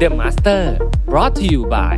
[0.00, 0.62] The Master
[1.12, 1.94] brought to you by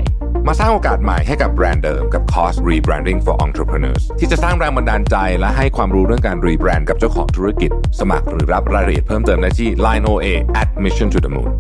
[0.47, 7.71] มาสร้างโอกาสใหม่ให้กับแบรนด์เดิมกับคอร์ส Rebranding for Entrepreneurs ที่จะสร้างแรงบันดาลใจและให้ความรู้เรื่องการรีแบรนด์กับเจ้าของธุรกิจ
[8.01, 10.27] สมัครหรือรับรายละเอียดเพิ่มเติมได้ที่ Line OA
[10.61, 11.51] at Mission to the Moon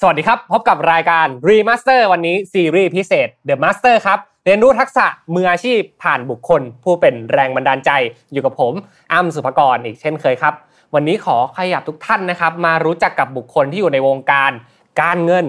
[0.00, 7.90] สวัสดีครับ พบกับรายการ Remaster วันนี้ซีรีส์พิเศษ The Master ครับ เรียนรู้ทักษะมืออาชีพผ่านบุคคล ผู้เป็นแรงบันดาลใจ
[8.32, 8.72] อยู่กับผม
[9.12, 10.54] อ้ำสุภกรอีกเช่นเคยครับ
[10.94, 14.50] วันนี้ขอขยับทุกท่านนะครับ มารู้จักกับบุคคลที่อยู่ในวงการ
[15.00, 15.46] การเงิน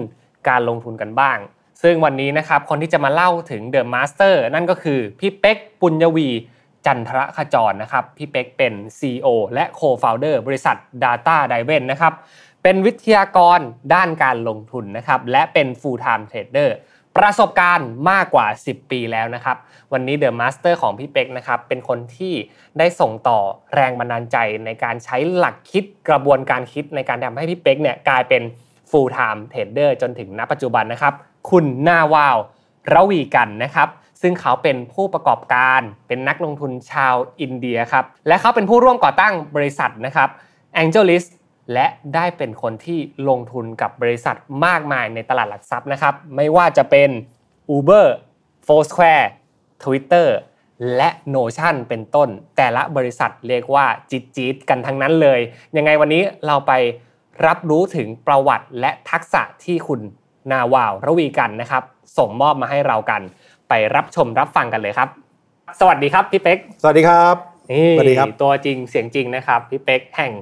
[0.48, 1.38] การลงทุนกันบ้าง
[1.82, 6.28] ซึ่งวันนี้นะครับคนที่จะมาเล่าถึง The Master นั่นก็คือพี่เป๊กปุญญวี
[6.86, 12.12] จันทรขจรนะครับพี่เป๊กเป็น CEO และ Co-founder บริษัท Data d i v e n นะครับ
[12.62, 13.58] เป็นวิทยากร
[13.94, 16.70] ด้านการลงทุนนะครับและเป็น full time trader
[17.18, 19.56] ประสบการณ์มากกว่า 10 ปีแล้วนะครับ
[19.92, 22.34] วันนี้ The Master ของพี่เป็กนะครับเป็นคนที่
[22.78, 23.38] ได้ส่งต่อ
[23.74, 28.42] แรงบันดาลใจในการใช้หลักคิดกระบวนการคิดในการทำให้พี่เป็กเนี่ยกลายเป็น
[28.90, 31.14] full time trader จนถึงณปัจจุบันนะครับ
[31.50, 32.36] คุณนาวาว
[32.92, 33.88] ระวีกันนะครับ
[34.22, 40.28] ซึ่งเขาเป็นผู้ประกอบการเป็นนักลงทุนชาวอินเดียครับ และเขาเป็นผู้ร่วมก่อตั้งบริษัทนะครับ
[40.82, 41.24] Angelis
[41.72, 47.10] และได้เป็นคนที่ลงทุนกับบริษัทมากมายในตลาดหลักทรัพย์นะครับ ไม่ว่าจะเป็น
[47.76, 48.06] Uber,
[48.66, 49.26] Foursquare,
[49.84, 50.28] Twitter
[50.96, 55.40] และ Notion เป็นต้น แต่ละบริษัทเรียกว่าจิตจีดกันทั้งนั้นเลย
[55.76, 56.72] ยังไงวันนี้เราไป
[57.46, 60.00] รับรู้ถึงประวัติและทักษะที่คุณ
[60.52, 61.82] นาวาวระวีกันนะครับ
[62.18, 63.22] ส่งมอบมาให้เรากัน
[63.68, 65.08] ไปรับชมรับฟังกันเลยครับ
[65.80, 67.36] สวัสดีครับพี่เป๊กสวัสดีครับ
[67.72, 70.32] นี่สวัสดีครับตัวจริงเสียงจริงนะครับพี่เป๊กแห่ง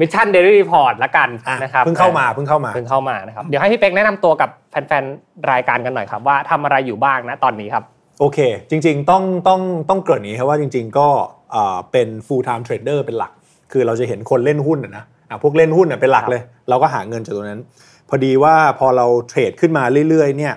[0.00, 7.84] Mission Daily Report ละกันอะนะครับเพิ่งเข้ามาเพิ่งเข้ามาเพิ่งเข้ามานะครับเดี๋ยวให้พี่เป๊กแนะนำตัวกับแฟนๆรายการกันหน่อยครับว่าทำอะไรอยู่บ้างนะตอนนี้ครับ
[8.20, 8.38] โอเค
[8.70, 11.08] จริง ๆ ต้องต้องต้องเกริ่นอย่างนี้ครับว่าจริง ๆ ก็
[11.54, 13.32] อ่าเป็น full time trader เป็นหลัก
[13.72, 17.62] คือเราจะเห็นคนเล่นหุ้นอะนะอะพวกเล่นหุ้นอะเป็นหลักเลย เราก็หาเงินจากตรงนั้น
[18.08, 20.54] พอดีว่าพอเราเทรดขึ้นมาเรื่อยๆเนี่ย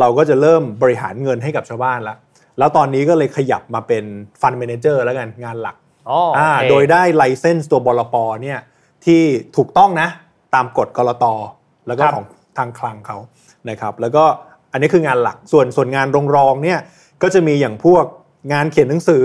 [0.00, 2.16] เราก็จะเริ่มบริหารเงินให้กับชาวบ้านแล้ว
[2.58, 4.04] แล้วตอนนี้ก็เลยขยับมาเป็น
[4.40, 5.76] fund manager แล้วกันงานหลัก
[6.08, 8.58] อ๋อโออ่าเคโดยได้ไลเซนส์ตัวบลปเนี่ย
[9.04, 9.22] ที่
[9.56, 10.08] ถูกต้องนะ
[10.54, 11.24] ตามกฎกรต
[11.86, 12.26] แล้วก็ของ
[12.58, 13.18] ทางคลังเขา
[13.70, 14.24] นะครับ แล้วก็
[14.72, 16.06] อันนี้คืองานหลักส่วนส่วนงาน
[16.36, 16.78] รองๆเนี่ย
[17.22, 18.04] ก็จะมีอย่างพวก
[18.52, 19.24] งานเขียนหนังสือ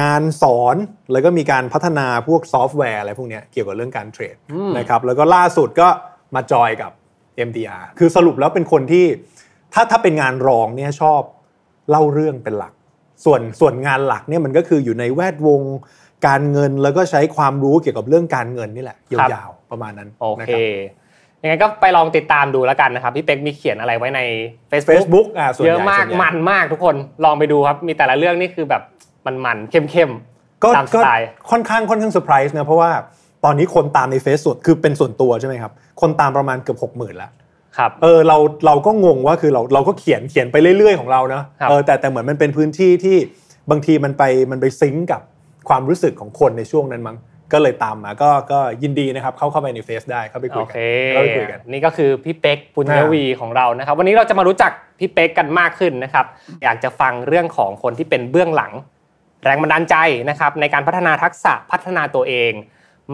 [0.00, 0.76] งานสอน
[1.12, 4.36] แล้วก็มีการพัฒนาพวกซอฟต์แวร์อะไรพวกเนี้ยเกี่ยวกับเรื่องการเทรด
[4.78, 5.88] นะครับแล้วก็ล่าสุดก็
[6.34, 6.92] มาจอยกับ
[7.48, 9.06] MDR คือสรุปแล้วเป็นคนที่
[9.72, 11.20] ถ้าถ้าเป็นงานรองเนี่ยชอบ
[11.90, 12.72] เล่าเรื่องเป็นหลัก
[13.24, 15.60] ส่วนส่วนงานหลักเนี่ยมันก็คืออยู่ในแวดวง
[16.26, 21.02] การเงินแล้วก็ใช้ความรู้เกี่ยวกับเรื่องการเงินนี่แหละยาวๆประมาณนั้นโอนะเคครับ
[21.42, 24.20] ยังไงก็ไปลองติดตามดูแล้วกันนะครับพี่เป๊กมีเขียนอะไรไว้ใน
[24.70, 28.82] Facebook Facebook อ่าส่วนเยใหอะญ่มากส่วนใหญ่มันมากทุกคนลองไปดูครับมีแต่ละเรื่องนี่คือแบบ
[29.26, 30.12] มันมันๆเข้ม
[30.62, 32.90] ก็ตามสก็ไตล์ค่อนข้างค่อนข้างเซอร์ไพรส์นะเพราะว่า
[33.44, 38.36] ตอนนี้คนตามในเฟซส่วนคือเป็นส่วนตัวใช่ไหมครับ คนตามประมาณเกือบหกหมื่นแล้วๆครับเออเรา
[38.66, 43.16] เราก็งงว่าคือเราเราก็เขียนเขียนไปเรื่อยๆของเรานะครับเออแต่แต่เหมือนมันเป็นพื้นที่ที่
[43.70, 45.20] บางทีมันไปมันไปซิงก์กับ
[45.68, 47.16] ความรู้สึกของคนในช่วงนั้นมั้ง
[47.52, 50.78] ก็เลยตามมาก็ก็ยินดีนะครับเข้าเข้าไปในเฟซได้เข้าไปคุโอยกัเค
[51.10, 56.26] เข้าไปคุยกันนี่ก็คือพี่เป๊กปุญญวีของเรานะครับ วันนี้เราจะมารู้จักพี่เป๊กกันมากขึ้นนะครับ
[56.62, 58.72] อยากจะฟังเรื่องของคนที่เป็นเบื้องหลัง
[59.44, 59.96] แรงบันดาลใจ
[60.30, 62.52] นะครับ ในการพัฒนาทักษะพัฒนาตัวเอง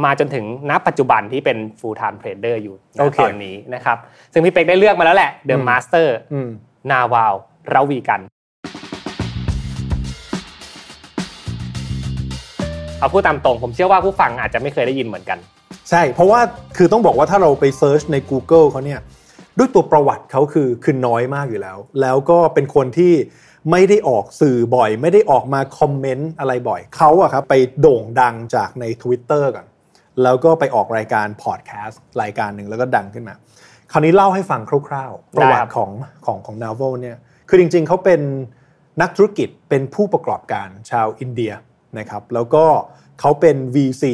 [0.04, 3.96] มาจนถึงณปัจจุบันที่เป็น full time trader อยู่ณโอเคตอนนี้นะครับ
[4.32, 6.48] ซึ่งพี่เป๊กได้เลือกมาแล้วแหละ The อืม Master อืม
[6.90, 7.34] นาวาว
[7.74, 8.20] ระวีกัน
[13.00, 15.38] เอาพูดตามตรง ผมเชื่อว่าผู้ฟังอาจจะไม่เคยได้ยินเหมือนกัน
[15.90, 16.40] ใช่ เพราะว่า
[16.76, 19.00] คือต้องบอกว่าถ้าเราไปเซิร์ชใน Google เขาเนี่ย
[19.58, 23.12] ด้วยตัวประวัติเขาคือคือน้อยมากอยู่แล้ว แล้วก็เป็นคนที่
[23.70, 29.66] ไม่ได้ออกสื่อบ่อย ไม่ได้ออกมาคอมเมนต์อะไรบ่อยเขาอะครับไปโด่งดังจากใน Twitter ก่อน
[30.22, 33.34] แล้วก็ไปออกรายการพอดแคสต์รายการหนึ่งแล้วก็ดังขึ้นมา
[33.92, 35.90] คราวนี้เล่าให้ฟังคร่าวๆ ประวัได้ครับประวัติของ
[36.26, 37.16] ของของ Naval เนี่ย
[37.48, 38.20] คือจริงๆเขาเป็น
[39.02, 41.52] นักธุรกิจเป็นผู้ประกอบการชาวอินเดีย
[41.98, 42.64] นะครับแล้วก็
[43.20, 44.04] เขาเป็น VC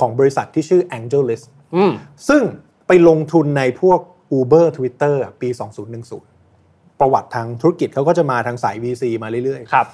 [0.00, 1.42] ของบริษัทที่ชื่อ AngelList
[1.76, 1.92] อืม
[2.28, 2.42] ซึ่ง
[2.86, 4.00] ไปลงทุนในพวก
[4.38, 5.48] Uber Twitter อะปี
[6.24, 9.86] 2010 ประวัติทางธุรกิจเขาก็จะมาทางสาย VC มาเรื่อยๆครับ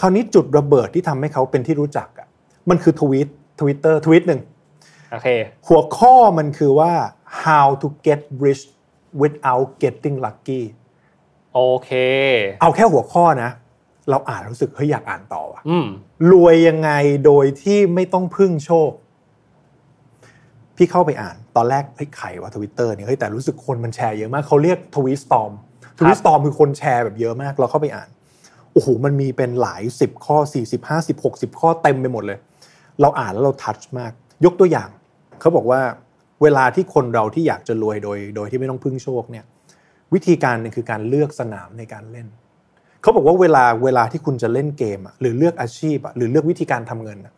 [0.00, 2.28] คราวนี้จุดระเบิดที่ทำให้เขาเป็นที่รู้จักอะ
[2.70, 3.28] มันคือทวีต
[3.60, 4.40] ทวิตเตอร์ทวิตหนึ่ง
[5.12, 5.28] โอเค
[5.68, 6.92] หัวข้อมันคือว่า
[7.44, 8.62] how to get rich
[9.20, 10.62] without getting lucky
[11.54, 11.90] โอเค
[12.60, 13.50] เอาแค่หัวข้อนะ
[14.10, 15.86] เราอ่านรู้สึกเฮ้ยอยากอ่านต่อว่ะอืม
[16.32, 16.90] รวยยังไง
[17.26, 18.90] โดยที่ไม่ต้องพึ่งโชค
[20.76, 25.52] พี่เข้าไปอ่าน ตอนแรกเฮ้ยไขว่าทวิตเตอร์เนี่ยเฮ้ยแต่รู้สึกคนมันแชร์เยอะมากเขาเรียกทวีตสตอม
[25.98, 28.08] ทวีตสตอมคือคนแชร์แบบเยอะมาก เราเข้าไปอ่าน
[28.72, 30.36] โอ้โหมันมีเป็นหลายสิบข้อ
[30.70, 32.38] 40 50 60ข้อเต็มไปหมดเลย
[33.00, 34.12] เราอ่านแล้วเราทัชมาก
[34.44, 34.88] ยกตัวอย่าง
[35.40, 35.80] เขาบอกว่า
[36.42, 39.44] เวลาที่คนเราที่อยากจะรวยโดย โดยที่ไม่ต้องพึ่งโชคเนี่ย
[40.14, 42.26] วิธีการหนึงคือการเลือกสนามในการเล่น
[43.02, 47.32] เขาบอกว่าเวลาเวลาที่คุณจะเล่นเกมอะหรือเลือกอาชีพอะหรือเลือกวิธีการทำเงินอะ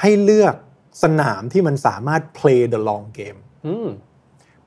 [0.00, 0.54] ให้เลือก
[1.02, 3.88] สนามที่มันสามารถ play the long game อืม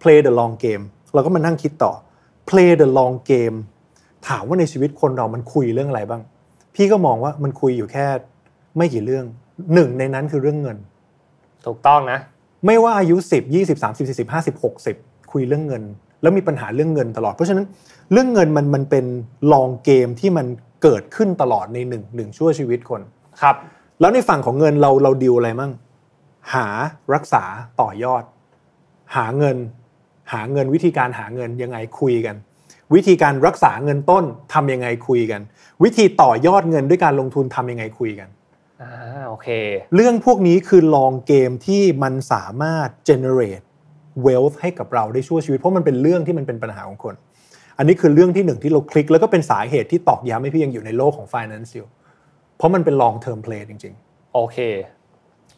[0.01, 1.93] play the long game เราก็มานั่งคิดต่อ
[2.49, 3.57] play the long game
[4.27, 6.21] ถามว่าในชีวิตคนเรามันคุยเรื่องอะไรบ้าง
[6.75, 8.05] พี่ก็มองว่ามันคุยอยู่แค่
[8.77, 9.25] ไม่กี่เรื่อง
[9.73, 10.77] หนึ่งในนั้นคือเรื่องเงิน
[11.65, 12.19] ถูกต้องนะ
[12.65, 14.63] ไม่ว่าอายุ 10 20 30 40 50
[14.93, 15.83] 60 คุยเรื่องเงิน
[16.21, 17.65] แล้วมีปัญหาเรื่องเงินตลอด เพราะฉะนั้น
[18.11, 19.05] เรื่องเงินมันมันเป็น
[19.53, 20.47] ลองเกมที่มัน
[20.83, 23.01] เกิดขึ้นตลอดในหนึ่งหนึ่งชั่วชีวิตคน
[23.41, 23.55] ครับ
[23.99, 25.71] แล้วในฝั่งของเงินเราเราดิวอะไรมั่ง
[26.53, 26.67] หา
[27.13, 27.43] รักษา
[27.81, 28.23] ต่อยอด
[29.15, 29.57] หาเงิน
[30.33, 32.35] หาเงินวิธีการหาเงินยังไงคุยกัน
[32.95, 34.23] วิธีการรักษาเงินต้น
[34.53, 35.41] ทำยังไงคุยกัน
[35.83, 38.29] วิธีต่อยอดเงินด้วยการลงทุนทำยังไงคุยกัน
[38.81, 38.91] อ่า
[39.27, 39.47] โอเค
[39.95, 43.65] เรื่องพวกนี้คือลองเกมที่มันสามารถ generate
[44.25, 47.15] wealth ให้กับเราได้ชั่วชีวิต เพราะมันเป็นเรื่องที่มันเป็นปัญหาของคน
[47.77, 51.87] อันนี้คือเรื่องที่หนึ่งที่เราคลิก แล้วก็เป็นสาเหตุที่ตอกย้ำให้พี่ยังอยู่ในโลกของ finance อยู่
[52.57, 54.57] เพราะมันเป็น long term play จริง ๆ โอเค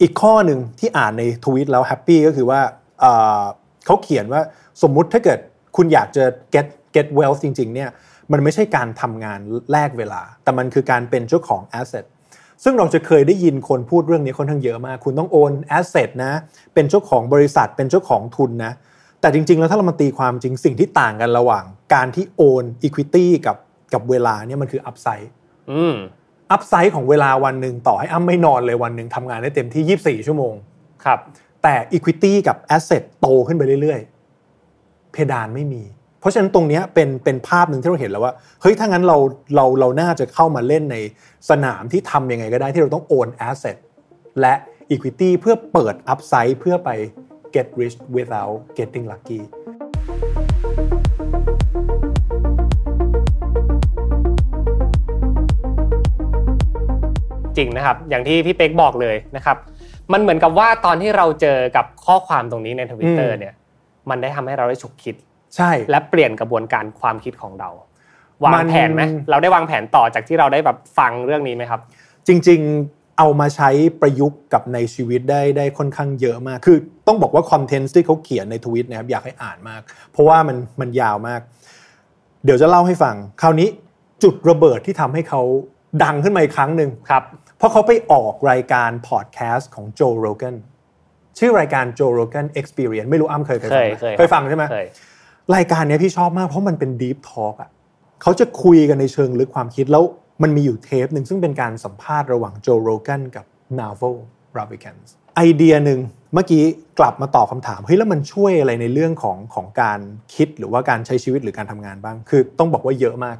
[0.01, 2.62] อีกข้อหนึ่งที่อ่านในทวิตแล้วแฮปปี้ก็คือว่า
[3.01, 3.44] เอ่อ
[3.86, 4.42] เขาเขียนว่า
[4.81, 5.39] สมมุติถ้าเกิด
[5.77, 6.24] คุณอยากจะ
[6.54, 7.89] get get wealth จริง ๆ เนี่ย
[8.31, 9.39] มันไม่ใช่การทำงาน
[9.71, 12.06] แลกเวลา แต่มันคือการเป็นเจ้าของ asset
[12.63, 16.31] ซึ่งเราจะเคยได้ยินคนพูดเรื่องนี้ค่อนข้างเยอะมาก คุณต้องโอน asset นะ
[16.74, 18.74] เป็นเจ้าของบริษัท เป็นเจ้าของทุนนะ
[19.22, 21.63] แต่จริง ๆ แล้วถ้าเรามาตีความจริงสิ่งที่ต่างกันระหว่าง
[21.94, 23.58] การที่โอน equity กับ
[23.94, 25.30] กับเวลาเนี่ยมันคือ upside
[25.72, 25.96] อืม
[26.52, 30.54] อัพไซด์ของเวลาวันหนึ่งต่อให้อ้ำไม่นอนเลยวันหนึ่งทำงานได้เต็มที่ 24 ชั่วโมง
[31.06, 31.19] ครับ
[31.64, 35.84] แต่ Equity กับ Asset โตขึ้นไปเรื่อยๆ เพดานไม่มี
[36.21, 39.18] เพราะฉะนั้นตรงนี้เป็นเป็นภาพหนึ่งที่เราเห็นแล้วว่าเฮ้ยถ้างั้นเรา
[39.56, 40.97] เราเราน่าจะเข้ามาเล่นใน
[41.50, 43.77] สนามที่ทำยังไงก็ได้ที่เราต้องโอน Asset
[44.41, 44.53] และ
[44.91, 46.89] Equity เพื่อเปิด Upside เพื่อไป
[47.56, 49.41] get rich without getting lucky
[57.57, 59.57] จริงนะครับ อย่างที่พี่เป๊กบอกเลยนะครับ
[60.13, 63.53] มันเหมือนกับว่าตอนที่เราเจอกับข้อความตรงนี้ในทวิตเตอร์เนี่ย
[64.09, 65.15] มันได้ทำให้เราได้ฉุกคิด
[65.56, 67.69] ใช่และเปลี่ยนกระบวนการความคิดของเรา
[68.44, 71.81] วามังนแผนไหมเราได้วางแผนต่อจากที่เราได้แบบฟังเรื่องนี้ไหมครับ
[72.27, 73.69] จริง ๆเอามาใช้
[74.01, 76.77] ประยุกต์กับในชีวิตได้ได้ค่อนข้างเยอะมาก คือ
[77.07, 79.81] ต้องบอกว่าคอนเทนต์ที่เขาเขียนในทวิตนะครับอยากให้อ่านมาก
[80.12, 81.42] เพราะว่ามันมันยาวมาก
[82.45, 83.68] เดี๋ยวจะเล่าให้ฟัง คราวนี้
[84.24, 85.42] จุดระเบิดที่ทำให้เขา
[86.04, 87.24] ดังขึ้นมาอีกครั้งหนึ่งครับ
[87.57, 90.56] เพราะเขาไปออกรายการพอดแคสต์ของโจโรแกน
[91.39, 94.88] ชื่อรายการ Joe Rogan Experience ไม่รู้อ้ำเคยเคยเคฟังยไหมเคยเคยฟังใช่ไหมเคย
[95.56, 97.69] รายการนี้พี่ชอบมากเพราะมันเป็น Deep Talk อะ
[98.21, 100.03] เขาจะคุยกันในเชิงลึกความคิดแล้ว
[100.44, 103.45] มันมีอยู่เทปหนึ่งซึ่งเป็นการสัมภาษณ์ระหว่างโจโรแกนกับ
[103.80, 104.15] Naval
[104.57, 105.01] Ravikant
[105.36, 106.00] ไอเดียหนึ่ง
[106.33, 106.63] เมื่อกี้
[107.00, 110.00] กลับมาตอบคำถามเฮ้ยแล้วมันช่วยอะไรในเรื่องของของการ
[110.36, 113.38] คิดหรือว่าการใช้ชีวิตหรือการทำงานบ้าง คือต้องบอกว่าเยอะมาก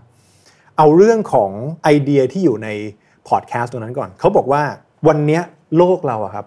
[0.78, 1.52] เอาเรื่องของ
[1.84, 2.70] ไอเดียที่อยู่ใน
[3.30, 4.62] พอดแคสต์ตรงนั้นก่อน เขาบอกว่า
[5.08, 5.40] วันนี้
[5.78, 6.46] โลกเราอะครับ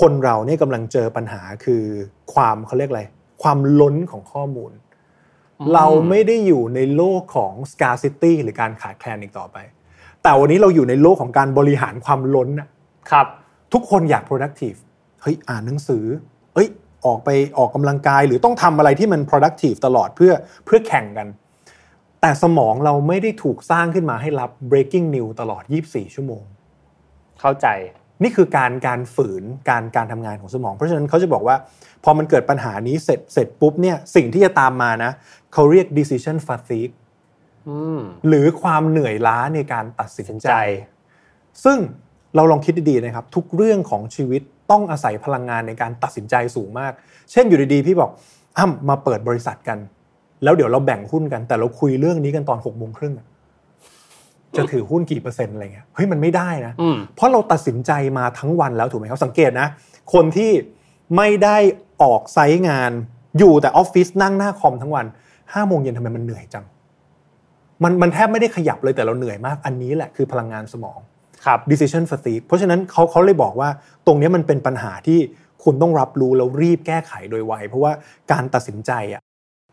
[0.00, 1.82] คนเราเนี่ยกำลังเจอปัญหาคือ
[2.32, 3.02] ความเขาเรียกอะไร
[3.42, 4.72] ความล้นของข้อมูล
[5.74, 9.56] เราไม่ได้อยู่ในโลกของ scarcity หรือการขาดแคลนอีกต่อไป
[10.22, 12.68] แต่วันนี้เราอยู่ในโลกของการบริหารความล้นอะ
[13.10, 13.26] ครับ
[13.72, 14.78] ทุกคนอยาก productive
[15.22, 16.04] เฮ้ยอ่านหนังสือ
[16.54, 16.68] เอ้ย
[17.06, 20.32] ออกไปออกกำลังกาย หรือต้องทำอะไรที่มัน productive ตลอดเพื่อ
[20.64, 21.28] เพื่อแข่งกัน
[22.20, 26.42] แต่สมองเราไม่ได้ถูกสร้างขึ้นมาให้รับ breaking news ตลอด 24 ชั่วโมง
[27.40, 27.66] เข้าใจ
[28.22, 31.56] นี่คือการการฝืนการการทำงานของสมอง เพราะฉะนั้นเขาจะบอกว่า
[32.04, 35.10] พอมันเกิดปัญหานี้เสร็จเสร็จปุ๊บเนี่ยสิ่งที่จะตามมานะ
[35.52, 36.94] เขาเรียก decision fatigue
[37.68, 40.56] อืมหรือความเหนื่อยล้าในการตัดสินสินใจใจ
[41.64, 41.78] ซึ่ง
[42.36, 46.92] เราลองคิดดีๆนะครับ ทุกเรื่องของชีวิตต้องอาศัยพลังงานในการตัดสินใจสูงมาก
[47.32, 48.10] เช่นอยู่ดีๆ พี่บอก
[48.58, 49.78] อ้ำมาเปิดบริษัทกัน
[50.44, 53.26] แล้วเดี๋ยวเราแบ่งหุ้นกัน แต่เราคุยเรื่องนี้กันตอนหกโมงครึ่งอะ
[54.56, 59.68] จะถือหุ้นกี่เปอร์เซ็นต์อะไรเงี้ยเฮ้ยมันไม่ได้นะอืมเพราะเราตัดสินใจมาทั้งวันแล้วถูกไหมครับสังเกตนะ
[60.12, 60.50] คนที่
[61.16, 61.56] ไม่ได้
[62.02, 62.92] ออกไซต์งาน
[63.38, 65.06] อยู่แต่ออฟฟิศนั่งหน้าคอมทั้งวัน
[65.52, 66.64] ห้าโมงเย็นทำไมมันเหนื่อยจัง
[67.82, 70.98] มันมันแทบไม่ได้ขยับเลยแต่เราเหนื่อยมากอันนี้แหละคือพลังงานสมอง
[71.44, 73.68] ครับ decision fatigue เพราะฉะนั้นเขาเขาเลยบอกว่า
[74.06, 75.18] ตรงเนี้ยมันเป็นปัญหาที่
[75.64, 77.92] คุณต้องรับรู้แล้วรีบแก้ไขโดยไวเพราะว่า
[78.32, 79.20] การตัดสินใจอะ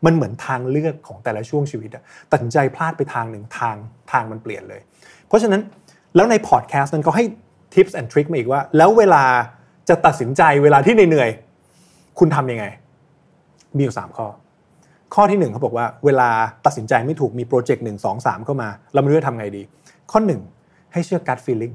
[0.04, 3.76] มันเหมือนทางเลือกของแต่ละช่วงชีวิตอะตัดสินใจพลาดไปทางหนึ่งทาง
[4.12, 4.80] ทางมันเปลี่ยนเลย
[5.26, 5.60] เพราะฉะนั้น
[6.16, 7.24] แล้วในพอดแคสต์นั้นก็ให้
[7.74, 9.24] tips and trick มาอีกว่า แล้วเวลา
[9.88, 12.64] จะตัดสินใจเวลาที่เหนื่อยๆคุณทำยังไง
[13.76, 14.26] มีอยู่สามข้อ
[15.14, 16.30] ข้อที่หนึ่งเขาบอกว่าเวลา
[16.66, 19.62] ตัดสินใจไม่ถูกมีโปรเจกต์หนึ่งสองสามเข้ามา เราไม่รู้จะทำไงดี
[20.10, 20.40] ข้อหนึ่ง
[20.92, 21.74] ให้เชื่อ gut feeling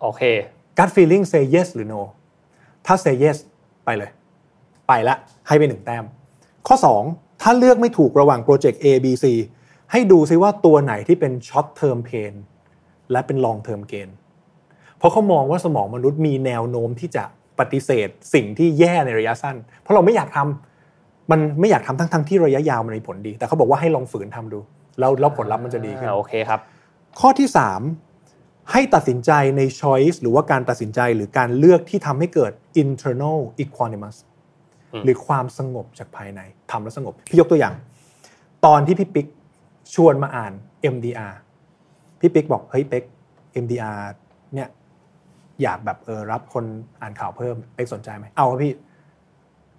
[0.00, 0.22] โอเค
[0.78, 2.00] gut feeling say yes หรือ no
[2.86, 3.36] ถ้า say yes
[3.84, 4.10] ไปเลย
[4.88, 6.04] ไปละให้ไปหนึ่งแต้ม
[6.68, 9.24] ข้อ2 ถ้าเลือกไม่ถูกระหว่างโปรเจกต์ A B C
[9.92, 12.34] ให้ดูซิว่าตัวไหนที่เป็น short-term pain
[13.12, 14.08] และเป็น long-term gain
[14.98, 17.24] เพราะเขามองว่าสมองมนุษย์มีแนวโน้มที่จะ
[17.58, 24.58] ปฏิเสธสิ่งที่แย่ในระยะสั้น เพราะเราไม่อยากทำมันไม่อยากทำทั้งทั้งๆที่ระยะยาวมันมีผลดี แต่เขาบอกว่าให้ลองฝืนทำดู
[24.98, 26.60] แล้วแล้วผลลัพธ์มันจะดีขึ้นอ่าโอเคครับ
[27.20, 27.48] ข้อที่
[28.08, 34.35] 3 ให้ตัดสินใจใน choice หรือว่าการตัดสินใจหรือการเลือกที่ทำให้เกิด internal equanimous อืม
[35.04, 36.40] หรือความสงบจากภายใน
[36.70, 37.74] ทำแล้วสงบ พี่ยกตัวอย่าง
[38.66, 39.26] ตอนที่พี่ปิ๊ก
[39.94, 40.52] ชวนมาอ่าน
[40.94, 41.34] MDR
[42.20, 43.04] พี่ปิ๊กบอกเฮ้ยเป็ก
[43.62, 43.98] MDR
[44.54, 44.68] เนี่ย
[45.62, 46.64] อยากแบบเออรับคน
[47.00, 48.72] อ่านข่าวเพิ่มเป็กสนใจไหมเอาครับพี่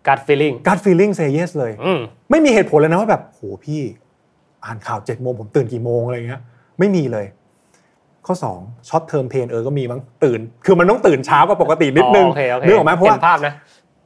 [0.07, 1.99] gut feeling gut feeling say yes เลยอืม
[2.31, 3.81] ไม่มีเหตุผลเลยนะว่าแบบโหพี่
[4.65, 6.41] อ่านข่าวเจ็ดโมงผมตื่นกี่โมงอะไรเงี้ย
[6.79, 7.25] ไม่มีเลย
[8.25, 13.53] ข้อ2 short-term pain เออก็มีมั้งตื่น คือมันต้องตื่นเช้ากว่าปกตินิดนึงอ๋อโอเคโอเคนึกออกไหมเพราะว่าเห็นภาพนะ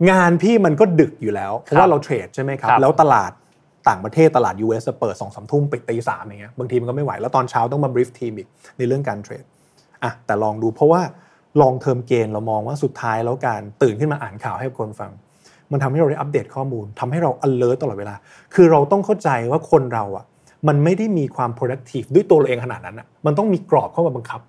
[0.10, 3.32] งานพี่มันก็ดึกอยู่แล้ว เพราะว่าเราเทรดใช่ไหมครับครับแล้วตลาด
[3.90, 9.44] ต่างประเทศตลาด US จะเปิดสองสามทุ่มปิดตีสามอย่างเงี้ยบางทีมันก็ไม่ไหว แล้วตอนเช้าต้องมา brief ทีมอีกในเรื่องการเทรด
[10.04, 11.02] อะแต่ลองดูเพราะว่า
[11.62, 15.12] ลองเทอมเกณฑ์เรามองว่าสุดท้ายแล้วการตื่นขึ้นมาอ่านข่าวให้คนฟัง
[15.72, 18.16] มันทำให้เราได้อัปเดตข้อมูลทำให้เรา alert ตลอดเวลา
[18.54, 20.26] คือเราต้องเข้าใจว่าคนเราอะ
[20.68, 24.42] มันไม่ได้มีความ productive ด้วยตัวเราเองขนาดนั้นอะมันต้องมีกรอบเข้ามาบังคับ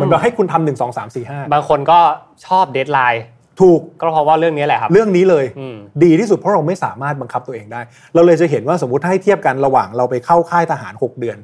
[0.00, 1.98] มันแบบให้คุณทำหนึ่งสองสามสี่ห้าบางคนก็
[2.46, 3.24] ชอบเดทไลน์
[3.60, 7.80] ถูกก็เพราะว่าเรื่องนี้แหละครับ เรื่องนี้เลยอืมดีที่สุดเพราะเราไม่สามารถบังคับตัวเองได้
[8.14, 11.38] เราเลยจะเห็นว่าสมมติถ้าให้เทียบกันระหว่างเราไปเข้าค่ายทหาร 6 เดือน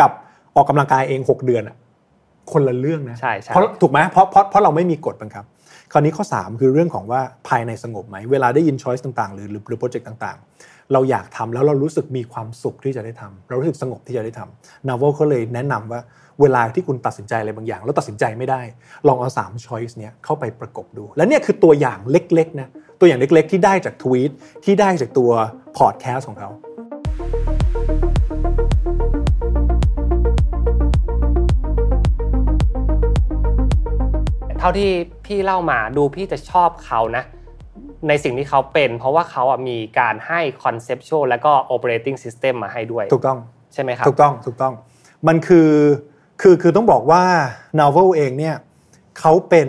[0.00, 0.10] กับ
[0.56, 1.76] ออกกำลังกายเอง 6 เดือนอะ
[2.52, 5.44] คนละเรื่องนะใช่ใช่เพราะถูกไหมเพราะเพราะเพราะเราไม่มีกฎบังคับ
[5.92, 16.00] คราวนี้ข้อ 3 คือเรื่องของว่าภายในสงบไหมเวลาได้ยินช้อยส์ต่างๆ หรือหรือหรือโปรเจกต์ต่างๆ เราอยากทำแล้วเรารู้สึกมีความสุขที่จะได้ทำเรารู้สึกสงบที่จะได้ทำนา v วลเขาเลยแนะนำว่า
[16.40, 18.62] เวลาที่คุณตัดสินใจอะไรบางอย่าง แล้วตัดสินใจไม่ได้
[19.08, 22.68] ลองเอา3 choice เนี้ยเข้าไปประกบดู และเนี่ยคือตัวอย่างเล็กๆนะ
[23.00, 24.30] ตัวอย่างเล็ก ๆ ที่ได้จากทวีต
[24.64, 25.30] ที่ได้จากตัว
[25.78, 26.50] พอดแคสต์ของเขา
[34.58, 34.90] เท่าที่
[35.26, 37.24] พี่เล่ามาดูพี่จะชอบเขานะ
[38.08, 43.38] ในสิ่งที่เขาเป็น เพราะว่าเขาอะมีการให้ conceptual แล้วก็ operating system มาให้ด้วย ถูกต้อง
[43.74, 44.74] ใช่ไหมครับ ถูกต้องถูกต้อง
[45.28, 45.68] มันคือ
[46.42, 47.24] คือคือต้องบอกว่า
[47.78, 48.56] Novel เองเนี่ย
[49.18, 49.68] เขาเป็น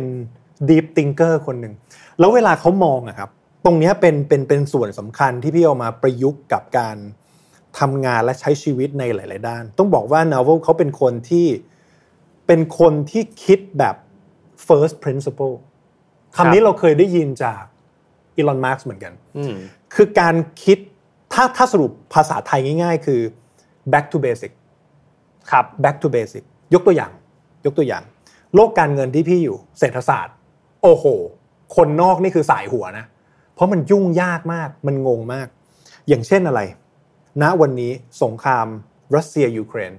[0.70, 1.74] deep thinker คนหนึ่ง
[2.20, 3.30] แล้วเวลาเขามองอะครับ
[3.66, 6.98] ตรงเนี้ยเป็นเป็นเป็นส่วนสำคัญที่พี่เอามาประยุกต์กับการ
[7.80, 11.48] ทำงานและใช้ชีวิตในหลาย ๆ ด้าน ต้องบอกว่า Novel เขาเป็นคนที่
[12.48, 13.96] เป็นคนที่คิดแบบ
[14.68, 15.56] first principle
[16.36, 17.62] คำนี้เราเคยได้ยินจาก
[18.38, 19.56] อีลอนมาร์กเหมือนกันอืม
[19.96, 20.78] คือการคิด
[21.34, 23.22] ถ้าถ้าสรุปภาษาไทยง่าย ๆ คือ
[23.94, 24.52] back to basic
[25.52, 27.12] ครับ back to basic ยกตัวอย่าง
[27.66, 28.04] ยกตัวอย่าง
[28.56, 30.36] โลกการเงินที่พี่อยู่ เศรษฐศาสตร์
[30.84, 31.06] โอ้โห
[31.76, 33.06] คนนอกนี่คือสายหัวนะ
[33.56, 35.48] เพราะมันยุ่งยากมาก มันงงมาก
[36.08, 36.62] อย่างเช่นอะไร
[37.42, 37.92] ณ วันนี้
[38.24, 38.68] สงคราม
[39.16, 39.94] รัสเซียยูเครน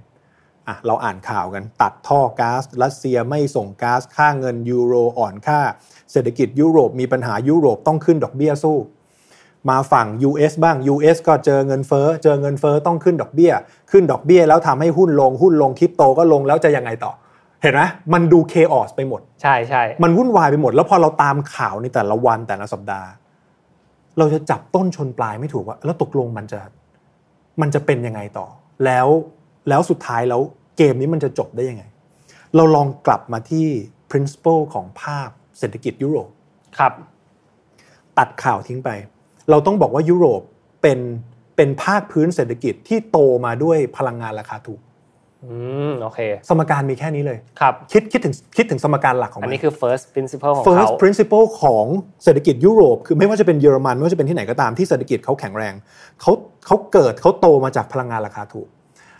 [0.68, 5.60] อะเราอ่านข่าวกันตัดท่อก๊าซรัสเซียไม่ส่งก๊าซค่าเงินยูโรอ่อนค่า
[6.12, 8.76] เศรษฐกิจยุโรปมีปัญหายุโรปต้องขึ้นดอกเบี้ยสู้
[9.70, 13.52] มาฝั่ง US บ้าง US ก็เจอเงินเฟ้อ เจอเงินเฟ้อต้องขึ้นดอกเบี้ย
[13.90, 17.12] ขึ้นดอกเบี้ยแล้วทำให้หุ้นลง หุ้นลงคริปโตก็ลงแล้วจะยังไงต่อ
[17.62, 23.08] เห็นไหมมันดูเคออสไปหมด ใช่ใช่ มันวุ่นวายไปหมด แล้วพอเราตามข่าวในแต่ละวันแต่ละสัปดาห์
[24.18, 26.60] เราจะจับต้นชนปลายไม่ถูกว่า แล้วตกลงมันจะ
[27.60, 28.46] มันจะเป็นยังไงต่อ
[28.84, 29.06] แล้ว
[29.68, 30.40] แล้วสุดท้ายแล้ว
[30.76, 31.84] เกมนี้มันจะจบได้ยังไง
[32.56, 33.66] เราลองกลับมาที่
[34.10, 35.28] principle ของภาพ
[35.58, 36.30] เศรษฐกิจยุโรป
[36.78, 36.92] ครับ
[38.18, 38.90] ตัดข่าวทิ้งไป
[39.50, 40.42] เราต้องบอกว่ายุโรป
[40.82, 40.98] เป็น
[41.56, 44.80] เป็นภาคพื้นเศรษฐกิจที่โตมาด้วยพลังงานราคาถูก
[45.44, 45.56] อื
[45.90, 51.86] มโอเค สมการมีแค่นี้เลยครับคิดคิดถึงคิดถึงสมการหลักของอันมันนี้คือ first principle ของ first เขา principle ของ
[52.24, 55.74] เศรษฐกิจยุโรป คือไม่ว่าจะเป็นเยอรมันไม่ว่าจะเป็นที่ไหนก็ตามที่เศรษฐกิจเขาแข็งแรง
[56.20, 56.32] เขา
[56.66, 58.68] เขาเกิดเขาโตมาจากพลังงานราคาถูก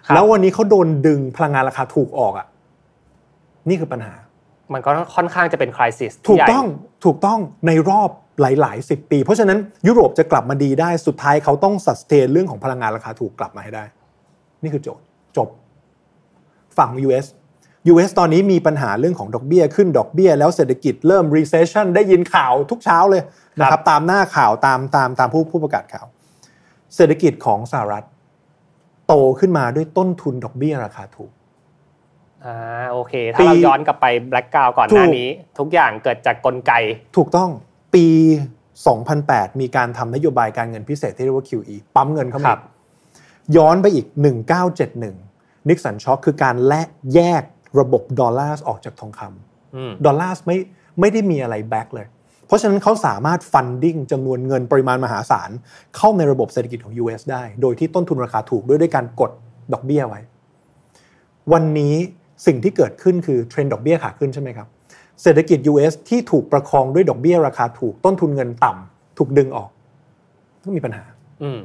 [0.06, 2.46] ครับแล้ววันนี้เขาโดนดึงพลังงานราคาถูกออกอะ
[3.68, 4.14] นี่คือปัญหา
[4.72, 6.66] มันก็ค่อนข้างจะเป็น crisis ที่ถูกใหญ่ต้อง
[7.04, 13.84] ถูกต้องในรอบหลายๆสิบปี เพราะฉะนั้นยุโรปจะกลับมาดีได้สุดท้ายเขาต้องสัสเทนเรื่องของพลังงานราคาถูกกลับมาให้ได้
[14.62, 15.04] นี่คือโจทย์
[15.36, 15.48] จบ
[16.78, 17.26] ฝั่ง US
[17.92, 23.22] US ตอนนี้มีปัญหาเรื่องของดอกเบี้ย ขึ้นดอกเบี้ย แล้วเศรษฐกิจเริ่ม recession ได้ยินข่าวทุกเช้าเลย
[23.58, 26.06] นะครับตามหน้าข่าวตามตามตามผู้ผู้ประกาศข่าว
[26.96, 28.04] เศรษฐกิจของสหรัฐ
[29.06, 31.30] โตขึ้นมาด้วยต้นทุนดอกเบี้ยราคาถูก
[32.46, 32.56] อ่า
[32.92, 35.28] โอเค ถ้าเราปีย้อนกลับไป background ก่อนหน้านี้ถูก
[35.58, 36.72] ทุกอย่างเกิดจากกลไก
[37.16, 37.50] ถูกต้อง
[37.94, 38.06] ปี
[38.84, 42.60] 2008 มีการทำนโยบายการเงินพิเศษที่เรียกว่า QE ปั๊มเงินเข้ามารับ
[43.56, 44.06] ย้อนไปอีก
[44.68, 47.42] 1971 Nixon Shock คือการแลกแยก
[47.80, 50.56] ระบบดอลลาร์ออกจากทองคำอืมดอลลาร์ไม่
[51.00, 52.06] ไม่ได้มีอะไร back เลย
[52.46, 55.50] เพราะฉะนั้นเขาสามารถ funding จำนวนเงินปริมาณมหาศาล
[55.96, 59.30] เข้าในระบบเศรษฐกิจของ US ได้ โดยที่ต้นทุนราคาถูกด้วยด้วยการกด
[59.72, 60.20] ดอกเบี้ยไว้
[61.52, 61.94] วันนี้
[62.46, 64.68] สิ่งที่เกิดขึ้นคือเทรนด์ดอกเบี้ยขาขึ้นใช่ไหมครับ
[65.22, 69.70] เศรษฐกิจ US ที่ถูกประคองด้วยดอกเบี้ยราคาถูกต้นทุนเงินต่ำถูกดึงออก
[70.64, 71.04] ก็มีปัญหา
[71.42, 71.60] อืม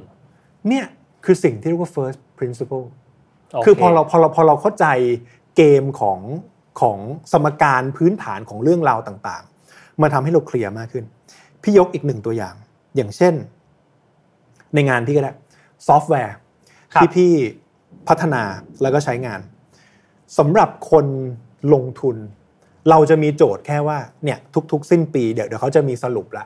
[0.68, 0.86] เนี่ย
[1.26, 2.86] คือสิ่งที่เรียกว่า first principle
[3.52, 4.86] โเคือพอเราพอเราพอเราเข้าใจ
[5.58, 6.20] เกมของ
[6.82, 6.98] ของ
[7.32, 11.06] สมการพื้นฐานของเรื่องราวต่างๆมาทำให้เราเคลียร์มากขึ้น
[11.64, 12.56] พี่ยกอีกหนึ่งตัวอย่าง
[12.96, 13.34] อย่างเช่น
[14.74, 15.34] ในงานพี่ก็ได้
[15.88, 16.34] ซอฟต์แวร์
[16.94, 17.32] ครับที่พี่
[18.08, 18.44] พัฒนา
[18.82, 19.40] แล้วก็ใช้งาน
[20.38, 21.06] สำหรับคน
[21.74, 22.18] ลงทุน
[22.90, 24.38] เราจะมีโจทย์แค่ว่าเนี่ย
[24.72, 26.46] ทุก ๆ สิ้นปีเดี๋ยวเดี๋ยวเขาจะมีสรุปละ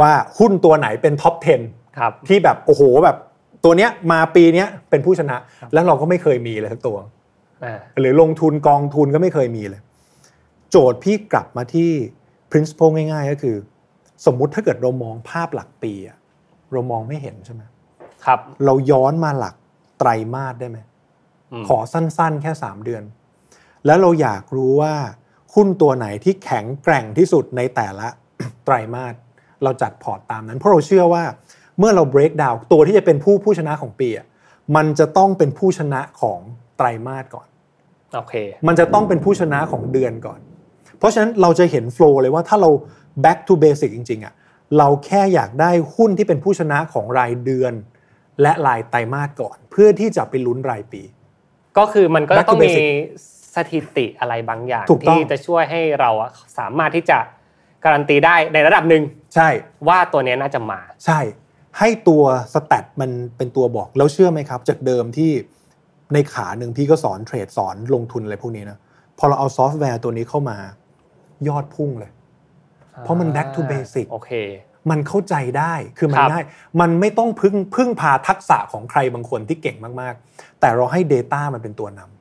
[0.00, 1.34] ว่าหุ้นตัวไหนเป็น top
[1.66, 3.16] 10ครับที่แบบโอ้โหแบบ
[3.64, 5.36] ตัวเนี้ยมาปีเนี้ยเป็นผู้ชนะ
[5.72, 6.98] แล้วเราก็ไม่เคยมีเลยสักตัว
[7.64, 9.80] อ่าหรือลงทุนกองทุนก็ไม่เคยมีเลย
[10.70, 11.90] โจทย์พี่กลับมาที่
[12.50, 13.56] principle ง่าย ๆ ก็คือ
[14.26, 16.16] สมมุติถ้าเกิดเรามองภาพหลักปีอะ
[16.72, 17.62] เรามองไม่เห็นใช่ไหม
[18.24, 19.54] ครับ เราย้อนมาหลัก
[19.98, 20.78] ไตรมาสได้ไหม
[21.62, 23.02] มขอสั้นๆ แค่3เดือน
[23.86, 24.94] แล้วเราอยากรู้ว่า
[25.54, 28.06] หุ้นตัวไหนที่แข็งแกร่งที่สุดในแต่ละ
[28.64, 29.14] ไตรมาส
[29.62, 31.24] เราจัดพอร์ตตามนั้น เพราะเราเชื่อว่า
[31.78, 34.26] เมื่อเรา break down ตัวที่จะเป็นผู้ผู้ชนะของปีอะ
[34.76, 36.38] มันจะต้องเป็นผู้ชนะของ
[36.76, 37.46] ไตรมาสก่อน
[38.14, 38.34] โอเค
[38.66, 40.40] มันจะต้องเป็นผู้ชนะของเดือนก่อน
[40.98, 42.70] เพราะฉะนั้นเราจะเห็นโฟล์เลยว่าถ้าเรา
[43.24, 44.34] back to basic จริงๆอะ
[44.78, 47.74] เราแค่อยากได้หุ้นที่เป็นผู้ชนะของรายเดือน
[48.42, 51.02] และรายไตรมาสก่อน เพื่อที่จะไปลุ้นรายปี
[51.78, 52.84] ก็คือมันก็ Back to ต้องมี basic
[53.56, 57.18] สถิติอะไรบางอย่างถูกต้องที่จะช่วยให้เราอะสามารถที่จะ
[57.84, 59.02] การันตีได้ในระดับหนึ่ง
[59.34, 59.48] ใช่
[59.88, 61.20] ว่าตัวเนี้ยน่าจะมา ใช่
[61.78, 62.22] ให้ตัว
[62.54, 65.30] สแตทมันเป็นตัวบอกแล้วเชื่อไหมครับ จากเดิมที่
[66.12, 68.78] ในขาหนึ่งพี่ก็สอนเทรดสอนลงทุนอะไรพวกนี้นะ
[69.18, 70.56] พอเราเอาซอฟต์แวร์ตัวนี้เข้ามา
[71.48, 72.10] ยอดพุ่งเลย
[73.00, 74.32] เพราะมัน back to basic โอเค
[74.90, 76.44] มันเข้าใจได้คือมันครับง่าย
[76.80, 82.11] มันไม่ต้องพึ่งพึ่งพาทักษะของใครบางคนที่เก่งมากๆ แต่เราให้ Data มันเป็นตัวนำ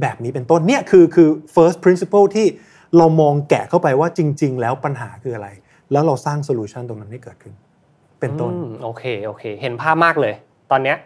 [0.00, 2.46] แบบนี้เป็นต้นเนี่ยคือคือ first principle ที่
[2.98, 5.48] เรามองแกะเข้าไปว่าจริง ๆ แล้วปัญหาคืออะไร
[5.92, 7.54] แล้วเราสร้างโซลูชันตรงนั้นให้เกิดขึ้น
[8.20, 10.34] เป็นต้นอืมโอเคโอเค เห็นภาพมากเลย
[10.70, 10.96] ตอนเนี้ย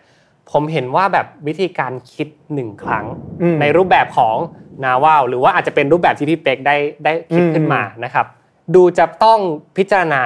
[0.52, 3.04] ผมเห็นว่าแบบวิธีการคิดหนึ่งครั้ง
[3.42, 4.36] อืมในรูปแบบของ
[4.84, 8.26] นาวาหรือว่าอาจจะเป็นรูปแบบที่พี่เป็กได้ได้คิดอืมขึ้นมานะครับ
[8.74, 9.38] ดูจะต้อง
[9.76, 10.22] พิจารณา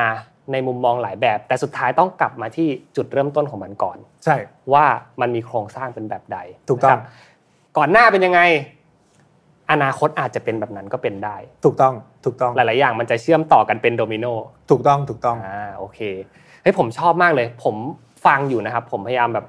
[0.52, 4.36] ในมุมมองหลายแบบ แต่สุดท้ายต้องกลับมาที่จุดเริ่มต้นของมันก่อน ใช่
[4.72, 4.84] ว่า
[5.20, 7.00] มันมีโครงสร้างเป็นแบบใดถูกต้องนะครับ
[7.76, 8.40] ก่อนหน้าเป็นยังไง
[9.70, 14.26] อนาคตอาจจะเป็นแบบนั้นก็เป็นได้ ถูกต้องถูกต้องหลาย ๆ อย่างมันจะเชื่อมต่อกันเป็นโดมิโน
[14.70, 16.00] ถูกต้องถูกต้องอ่าโอเค
[16.62, 17.76] เฮ้ยผมชอบมากเลย ผม
[18.26, 19.46] ฟังอยู่นะครับ ผมพยายามแบบ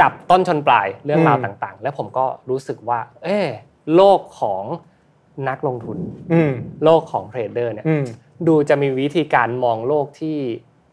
[0.00, 3.48] จับต้นชนปลายเรื่องราวอืมต่าง ๆ แล้วผมก็รู้สึกว่า เออ
[3.94, 4.64] โลกของ
[5.48, 5.98] นักลงทุน
[6.32, 6.52] อืม
[6.84, 8.04] โลกของเทรดเดอร์เนี่ยอืม
[8.48, 10.36] ดูจะมีวิธีการมองโลกที่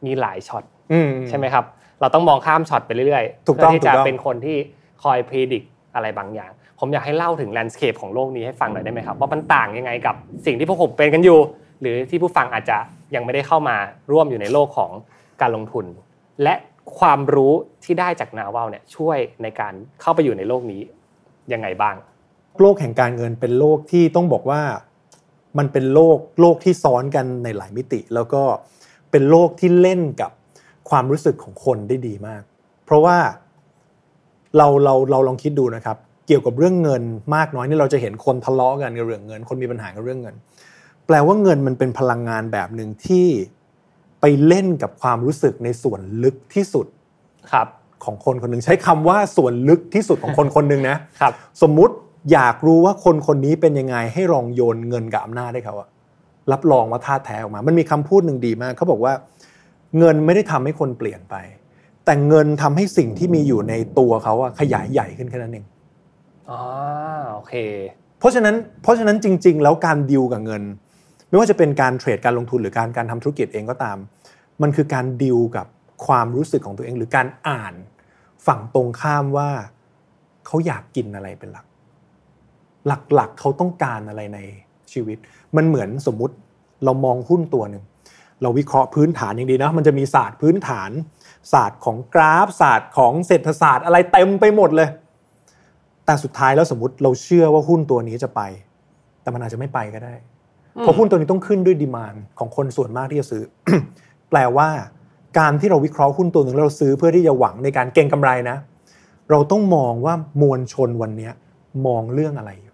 [0.06, 1.66] มีหลายช็อตอืมใช่ไหมครับ
[2.00, 4.58] เราต้องมองข้ามช็อตไปเรื่อยๆถูกต้องเพื่ที่จะถูกต้องเป็นคนที่
[5.04, 5.64] คอยพิจิต
[5.96, 11.40] อะไรบางอย่าง ผมอยากให้เล่าถึงแลนด์สเคปของโลกนี้ให้ฟังหน่อยได้ไหมครับว่ามันต่างยังไงกับสิ่งที่พวกผมเป็นกันอยู่
[11.82, 12.78] หรือที่ผู้ฟังอาจจะ
[13.16, 13.78] ยังไม่ได้เข้ามา
[14.12, 14.92] ร่วมอยู่ในโลกของ
[15.42, 15.86] การลงทุน
[16.44, 16.56] และ
[17.00, 17.54] ความรู้
[17.84, 20.82] ที่ได้จากนาวาเนี่ยช่วยในการเข้าไปอยู่ในโลกนี้
[21.54, 21.96] ยังไงบ้าง
[22.62, 24.62] โลกแห่งการเงินเป็นโลกที่ต้องบอกว่า
[25.58, 28.44] มันเป็นโลกโลกที่ซ้อนกันในหลายมิติ แล้วก็
[29.12, 30.32] เป็นโลกที่เล่นกับ
[30.90, 32.44] ความรู้สึกของคนได้ดีมาก
[32.86, 33.18] เพราะว่า
[34.58, 37.04] เราเราเราลองคิดดูนะครับ เกี่ยวกับเรื่องเงิน
[37.36, 40.36] มากน้อยนี่เราจะเห็นคนทะเลาะกันกับเรื่องเงิน คนมีปัญหากับเรื่องเงิน
[41.08, 43.28] แปลว่าเงินมันเป็นพลังงานแบบหนึ่งที่
[44.22, 46.86] ไปเล่นกับความรู้สึกในส่วนลึกที่สุด
[47.52, 47.68] ครับ
[48.04, 51.96] ของคนคนหนึ่งใช้คำว่าส่วนลึกที่สุดของคนคนหนึ่งนะครับ สมมุติ
[52.32, 55.90] อยากรู้ว่าคนคนนี้เป็นยังไงให้ลองโยนเงินกับอำนาจให้เขาอะ
[56.52, 59.14] รับรองว่าท่าแท้ออกมา มันมีคำพูดหนึ่งดีมากเขาบอกว่า
[60.00, 61.36] เงินไม่ได้ทำให้คนเปลี่ยนไป
[62.06, 65.66] แต่เงินทำให้สิ่งที่มีอยู่ในตัวเขาอะขยายใหญ่ขึ้นแค่นั้นเอง
[66.50, 66.62] อ๋อ
[67.34, 67.54] โอเค
[68.20, 70.64] เพราะฉะนั้นเพราะฉะนั้นจริง ๆ แล้วการดิวกับเงิน
[71.30, 73.98] ไม่ว่าจะเป็นการเทรดการลงทุนหรือการการทำธุรกิจเองก็ตาม
[74.62, 75.68] มันคือการดิวกับ
[76.06, 77.74] ความรู้สึกของตัวเอง หรือการอ่าน
[78.48, 79.50] ฝั่งตรงข้ามว่า
[80.46, 81.66] เขาอยากกินอะไรเป็นหลัก
[83.14, 84.40] หลักๆเขาต้องการอะไรใน
[84.94, 85.18] ชีวิต
[85.56, 86.36] มันเหมือนสมมุติ
[86.86, 87.84] เรามองหุ้นตัวหนึ่ง
[88.42, 90.92] เราวิเคราะห์พื้นฐานอย่างดีนะมันจะมีศาสตร์พื้นฐาน
[91.54, 94.90] ศาสตร์ของกราฟศาสตร์ของเศรษฐศาสตร์อะไรเต็มไปหมดเลย
[96.06, 98.42] แต่สุดท้ายแล้วสมมติเราเชื่อว่าหุ้นตัวนี้จะไป
[99.22, 100.14] แต่มันอาจจะไม่ไปก็ได้
[100.80, 103.44] เพราะหุ้นตัวนี้ต้องขึ้นด้วยดีมานของคนส่วนมากที่จะซื้อ
[104.30, 104.70] แปลว่า
[105.40, 108.58] การที่เราวิเคราะห์หุ้นตัวหนึ่งแล้วเราซื้อเพื่อที่จะหวังในการเก็งกำไรนะ
[109.32, 111.34] เราต้องมองว่ามวลชนวันเนี้ย
[111.88, 112.74] มองเรื่องอะไรอยู่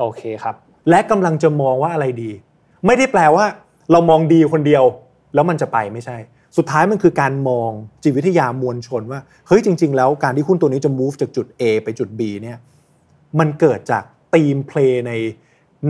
[0.00, 0.54] โอเคครับ
[0.90, 2.30] และกำลังจะมองว่าอะไรดี
[2.86, 3.44] ไม่ได้แปลว่า
[3.92, 4.84] เรามองดีคนเดียว
[5.34, 6.16] แล้วมันจะไปไม่ใช่
[6.58, 7.70] สุดท้ายมันคือการมอง
[8.02, 12.58] จิตวิทยามวลชนว่าเฮ้ยจริง ๆ แล้วการที่หุ้นตัวนี้จะ move จากจุด A ไปจุด B เนี่ย
[13.38, 15.12] มันเกิดจาก theme play ใน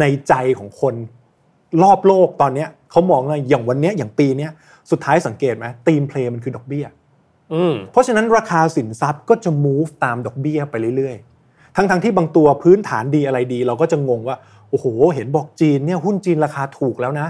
[0.01, 0.95] ในใจของคน
[1.83, 4.51] รอบโลกตอนเนี้ยเขามองว่าอย่างวันเนี้ยอย่างปีเนี้ย
[4.91, 6.87] สุดท้ายสังเกตไหม theme play มันคือดอกเบี้ย
[7.55, 14.37] อืมเพราะฉะนั้นราคาสินทรัพย์ก็จะ move ตามดอกเบี้ยไปเรื่อยๆ ทั้งๆที่บางตัวพื้นฐานดีอะไรดี เราก็จะงงว่า
[14.71, 17.29] โอ้โห เห็นบอกจีนเนี่ยหุ้นจีนราคาถูกแล้วนะ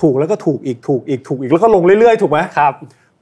[0.00, 2.74] ถูกแล้วก็ถูกอีกถูกอีกถูกอีกแล้วก็ลงเรื่อยๆ ถูกไหมครับ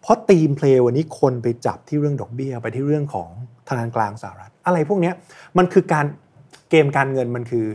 [0.03, 3.29] เพราะธีมเพลย์วันนี้คนไปจับที่เรื่องดอกเบี้ยไปที่เรื่องของ
[3.69, 5.15] ธนาคารกลางสหรัฐ อะไรพวกเนี้ย
[5.59, 6.07] มันคือการ
[6.71, 7.67] เกมการเงินมันคือ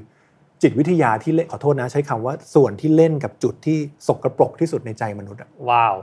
[0.62, 5.96] จิตวิทยาที่เล่นขอโทษนะใช้คำว่าส่วนที่เล่นกับจุดที่สกรปรกที่สุดในใจมนุษย์อะว้าว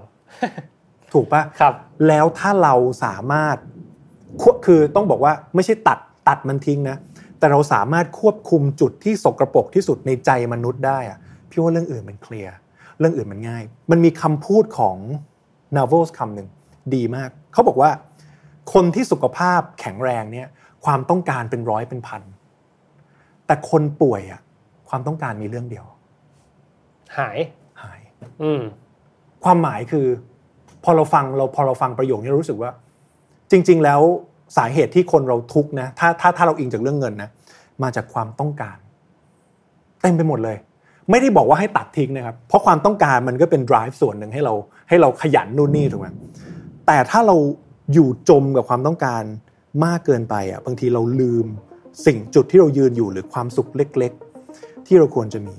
[1.13, 1.75] ถูกปะครับ
[2.09, 3.57] แล้วถ้าเราสามารถ
[4.43, 6.97] ควคือต้องบอกว่าไม่ใช่ตัดตัดมันทิ้งนะ
[7.39, 11.19] แต่เราสามารถควบคุมจุดที่สกรปรกที่สุดในใจมนุษย์ได้อะ
[11.51, 12.55] พี่ว่าเรื่องอื่นมันเคลียร์
[12.99, 14.97] เรื่องอื่นมันง่าย มันมีคำพูดของ
[15.77, 16.49] นา v ว s คำหนึ่ง
[16.95, 17.91] ดีมาก เขาบอกว่า
[18.73, 20.49] คนที่สุขภาพแข็งแรงเนี่ย
[20.85, 22.23] ความต้องการเป็นร้อยเป็นพัน
[23.47, 24.41] แต่คนป่วยอะ
[24.89, 25.87] ความต้องการมีเรื่องเดียว
[27.19, 27.39] หาย
[27.83, 28.01] หาย
[28.43, 28.63] อืม
[29.45, 30.07] ความหมายคือ
[30.85, 32.71] พอเราฟังเราพอเราฟังประโยคนี้เรารู้สึกว่า
[33.51, 34.01] จริง ๆ แล้ว
[34.57, 37.31] สาเหตุที่คนเราทุกข์นะถ้าถ้าถ้าเราอิงจากเรื่องเงินนะ
[37.83, 38.77] มาจากความต้องการ
[40.03, 40.57] เต็มไปหมดเลย
[41.11, 44.55] ไม่ได้บอกว่าให้ตัดทิ้งนะครับ เพราะความต้องการมันก็เป็น drive ส่วนหนึ่งให้เรา
[44.89, 46.09] ให้เราขยันนู่นนี่ถูกไหม
[46.87, 47.37] แต่ถ้าเรา
[47.93, 49.23] อยู่จมกับความต้องการ
[49.85, 51.47] มากเกินไปอะบางทีเราลืม
[52.07, 54.13] สิ่งจุดที่เรายืนอยู่หรือความสุขเล็ก
[54.51, 55.55] ๆ ที่เราควรจะมี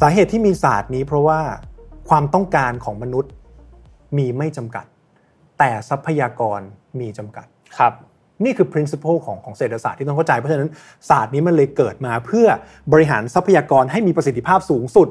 [0.00, 1.40] สาเหตุที่มีศาสตร์นี้เพราะว่า
[2.08, 3.32] ความต้องการของมนุษย์
[4.16, 4.86] มีไม่จำกัด
[5.58, 6.60] แต่ทรัพยากร
[7.00, 7.46] มีจำกัด
[7.78, 7.92] ครับ
[8.44, 10.70] นี่คือ principle ของของเศรษฐศาสตร์ที่ต้องเข้าใจ เพราะฉะนั้น
[11.10, 12.46] ศาสตร์นี้มันเลยเกิดมาเพื่อ
[12.92, 15.08] บริหารทรัพยากรให้มีประสิทธิภาพสูงสุด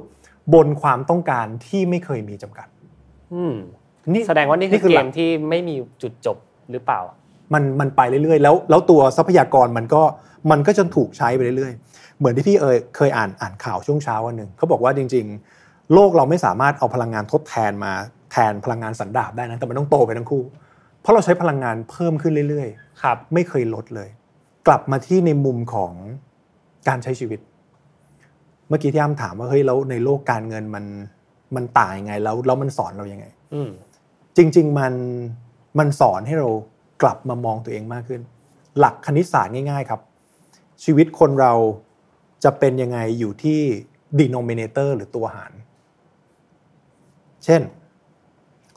[0.53, 2.67] บนความต้องการที่ไม่เคยมีจำกัด
[3.33, 3.55] อืม
[4.13, 6.37] นี่แสดงว่านี่คือคือเกหลัมกที่ไม่มีจุดจบ
[6.71, 6.99] หรือเปล่า
[7.53, 10.03] มันมันไปเรื่อยๆ แล้วแล้วตัวทรัพยากรมันก็
[10.51, 15.25] มันก็จะถูกใช้ไปเรื่อยๆ เหมือนที่พี่เอยเคยอ่านอ่านข่าวช่วงเช้าวันหนึ่งเขาบอกว่าจริง
[15.59, 17.93] ๆ โลกเราไม่สามารถเอาพลังงานทดแทนมา
[18.31, 20.66] แทนพลังงานสันดาปได้นะแต่มันต้องโตไปทั้งคู่เพ
[21.07, 24.09] ราะเราใช้พลังงานเพิ่มขึ้นเรื่อยๆครับไม่เคยลดเลย
[24.67, 25.91] กลับมาที่ในมุมของ
[26.87, 27.39] การใช้ชีวิต
[28.67, 30.85] เมื่อกี้ที่อ้ำถามว่าเฮ้ยแล้วในโลกการเงินมัน
[31.55, 33.69] มันต่างยังไงแล้วแล้วมันสอนเรายังไง อืม
[34.37, 34.93] จริง ๆมัน
[35.79, 36.49] มันสอนให้เรา
[37.01, 38.21] กลับมามองตัวเองมากขึ้น
[38.79, 40.01] หลักคณิตศาสตร์ง่าย ๆ ครับ
[40.83, 41.53] ชีวิตคนเรา
[42.43, 43.59] จะเป็นยังไงอยู่ที่
[44.19, 45.53] denominator หรือตัวหาร
[47.45, 47.61] เช่น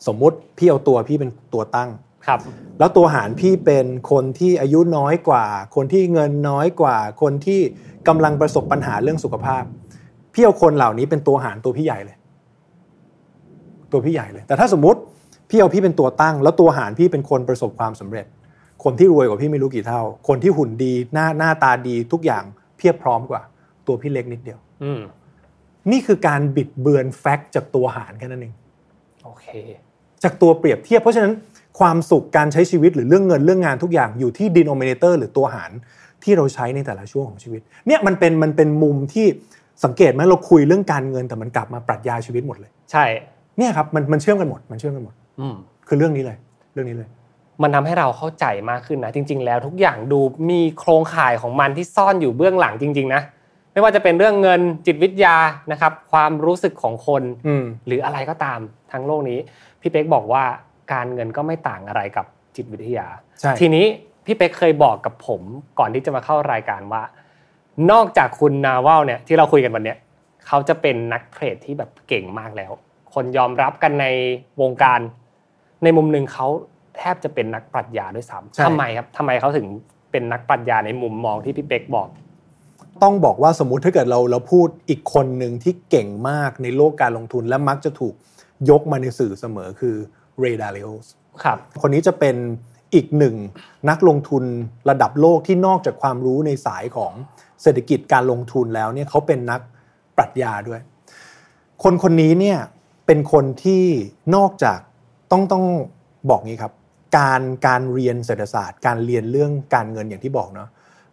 [0.07, 1.91] สมมุติพี่เอาตัวพี่เป็นตัวตั้ง
[2.27, 2.41] ครับ
[2.79, 5.45] แล้วตัวหารพี่เป็นคนที่อายุน้อยกว่า
[5.77, 7.61] คนที่เงินน้อยกว่า คนที่
[8.09, 9.65] กำลังประสบปัญหาเรื่องสุขภาพ
[10.35, 12.17] พี่เอาคนเหล่านี้เป็นตัวหารตัวพี่ใหญ่เลย
[13.93, 15.01] ตัวพี่ใหญ่เลย แต่ถ้าสมมุติ
[15.51, 18.27] พี่เอาพี่เป็นตัวตั้ง แล้วตัวหารพี่เป็นคนประสบความสำเร็จ
[18.85, 22.45] คนที่รวยกว่าพี่ไม่รู้กี่เท่า คนที่หุ่นดีหน้าหน้าตาดีทุกอย่าง
[22.77, 23.43] เพียบพร้อมกว่า
[23.87, 25.01] ตัวพี่เล็กนิดเดียว อืม
[25.91, 28.55] นี่คือการบิดเบือนแฟกต์จากตัวหารแค่นั้นเอง
[29.25, 29.47] โอเค
[30.23, 31.33] จากตัวเปรียบเทียบ เพราะฉะนั้น
[31.79, 35.71] ความสุขการใช้ชีวิตหรือเรื่องเงินเรื่องงานทุกอย่างอยู่ที่ denominator หรือตัวหาร
[36.23, 39.27] ที่เราใช้ในแต่ละช่วงของชีวิต เนี่ยมันเป็นมันเป็นมุมที่
[39.85, 43.05] สังเกตไหมเราคุยเรื่องการเงินแต่มันกลับมาปรัชญาชีวิตหมดเลย ใช่
[43.59, 45.55] เนี่ยครับมันมันเชื่อมกันหมดมันเชื่อมกันหมด อืม
[45.89, 46.37] คือเรื่องนี้เลย
[46.73, 47.09] เรื่องนี้เลย
[47.63, 53.23] มันทำให้เราเข้าใจมากขึ้นนะ จริง ๆ แล้วทุกอย่างดูมีโครงข่ายของมันที่ซ่อนอยู่เบื้องหลังจริง ๆ นะ
[53.73, 55.37] ไม่ว่าจะเป็นเรื่องเงินจิตวิทยา
[55.73, 58.61] นะครับ ความรู้สึกของคนอืมหรืออะไรก็ตาม
[58.93, 59.39] ทั้งโลกนี้
[59.81, 60.45] พี่เป๊กบอกว่า
[60.93, 62.27] การเงินก็ไม่ต่างอะไรกับ
[62.57, 63.07] จิตวิทยา
[63.41, 63.87] ใช่ทีนี้
[64.25, 65.43] พี่เป๊กเคยบอกกับผม
[65.79, 67.03] ก่อนที่จะมาเข้ารายการว่า
[67.91, 69.99] นอกจากคุณนาวลเนี่ยที่เราคุยกันวันเนี้ย
[70.47, 72.73] เขาจะเป็นนักเทรดที่แบบเก่งมากแล้ว
[73.15, 74.07] คนยอมรับกันใน
[74.61, 75.01] วงการ
[75.85, 76.47] ในมุมหนึ่งเขา
[76.97, 79.67] แทบจะเป็นนักปรัชญาด้วยซ้ใช่ำทำไมครับทำไมเขาถึง
[80.11, 82.09] เป็นนักปรัชญาในมุมมองที่พี่เป๊กบอก
[83.03, 88.15] ต้องบอกว่าสมมุติถ้าเกิดเราเราพูดอีกคนหนึ่งที่เก่งมากในโลกการลงทุนและมักจะถูก
[88.71, 89.97] ยกมาในสื่อเสมอคือ
[90.41, 91.07] เรดาริโอส
[91.45, 92.37] ครับคนนี้จะเป็น
[92.95, 93.37] อีกหนึ่ง
[93.91, 94.45] นักลงทุน
[94.91, 97.13] ระดับโลกที่นอกจากความรู้ในสายของ
[97.63, 99.61] เศรษฐกิจการลงทุนแล้วเนี่ยเขาเป็นนัก
[100.17, 100.81] ปรัชญาด้วย
[101.83, 102.59] คนคนนี้เนี่ย
[103.07, 103.85] เป็นคนที่
[104.37, 104.79] นอกจาก
[105.33, 105.65] ต้องต้อง
[106.31, 106.73] บอกงี้ครับ
[107.19, 110.69] การการเรียนเศรษฐศาสตร์ การเรียนเรื่องการเงินอย่างที่บอกเนาะ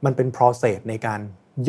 [0.05, 1.19] มันเป็น process ในการ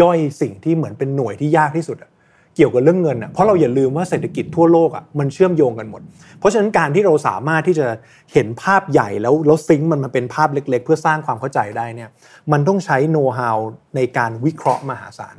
[0.01, 2.11] ย่อยสิ่งที่เหมือนเป็นหน่วยที่ยากที่สุดอะ
[2.59, 6.03] เกี่ยวกับเรื่องเงินอะเพราะเราอย่าลืมว่าเศรษฐกิจทั่วโลกอะมันเชื่อมโยงกันหมด
[6.39, 7.87] เพราะฉะนั้นการที่เราสามารถที่จะ
[8.33, 12.11] เห็นภาพใหญ่แล้วแล้วซิงค์มันมาเป็นภาพเล็ก ๆ เพื่อสร้างความเข้าใจได้เนี่ย
[12.53, 13.59] มันต้องใช้โน้ตฮาว
[13.97, 15.37] ในการวิเคราะห์มหาศาล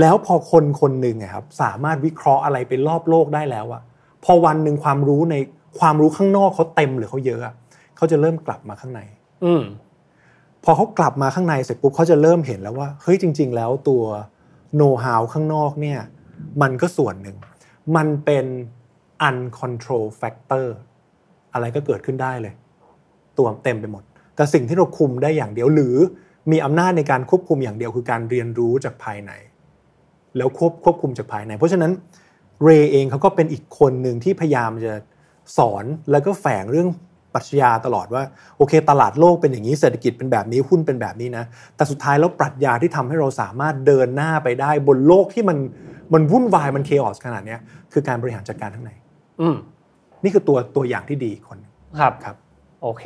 [0.00, 3.82] แล้วพอคนคนหนึ่งอะครับสามารถวิเคราะห์อะไรไปรอบโลกได้แล้วอะ
[4.24, 5.34] พอวันหนึ่งความรู้ใน
[5.80, 7.54] ความรู้ข้างนอกเขาเต็มหรือเขาเยอะอะ
[7.96, 9.00] เขาจะเริ่มกลับมาข้างใน
[9.44, 9.62] อืม
[10.64, 14.02] พอเขากลับมาข้างในเสร็จปุ๊บเขาจะเริ่มเห็นแล้วว่าเฮ้ยจริง ๆ แล้วตัว
[14.76, 15.98] โน้ตฮาวข้างนอกเนี่ย
[16.62, 17.36] มันก็ส่วนหนึ่ง
[17.96, 18.46] มันเป็น
[19.28, 20.66] uncontrol factor
[21.52, 22.54] อะไรก็เกิดขึ้นได้เลย
[23.38, 24.02] ตัวเต็มไปหมด
[24.36, 25.96] แต่สิ่งที่เราคุมได้อย่างเดียวหรือ
[26.50, 29.32] มีอำนาจในการควบคุมอย่างเดียวคือการเรียนรู้จากภายใน
[30.36, 31.92] แล้วควบควบคุมจากภายใน เพราะฉะนั้น
[32.62, 34.92] เรเองเขาก็เป็นอีกคนหนึ่งที่พยายามจะ
[35.58, 36.88] สอนแล้วก็แฝงเรื่อง
[37.34, 38.22] ปรัชญาตลอดว่า
[38.58, 41.44] โอเค ตลาดโลกเป็นอย่างนี้เศรษฐกิจเป็นแบบนี้หุ้นเป็นแบบนี้นะ
[41.76, 45.58] แต่สุดท้ายแล้วปรัชญาที่ทำให้เราสามารถเดินหน้าไปได้บนโลกที่มัน
[46.12, 47.60] มันวุ่นวายมันเคออสขนาดเนี้ย
[47.92, 48.92] คือการบริหารจัดการทั้างใน
[49.40, 49.56] อืม
[50.22, 52.36] นี่คือตัวตัวอย่างที่ดีอีกคนหนึ่งครับครับ
[52.82, 53.04] โอเค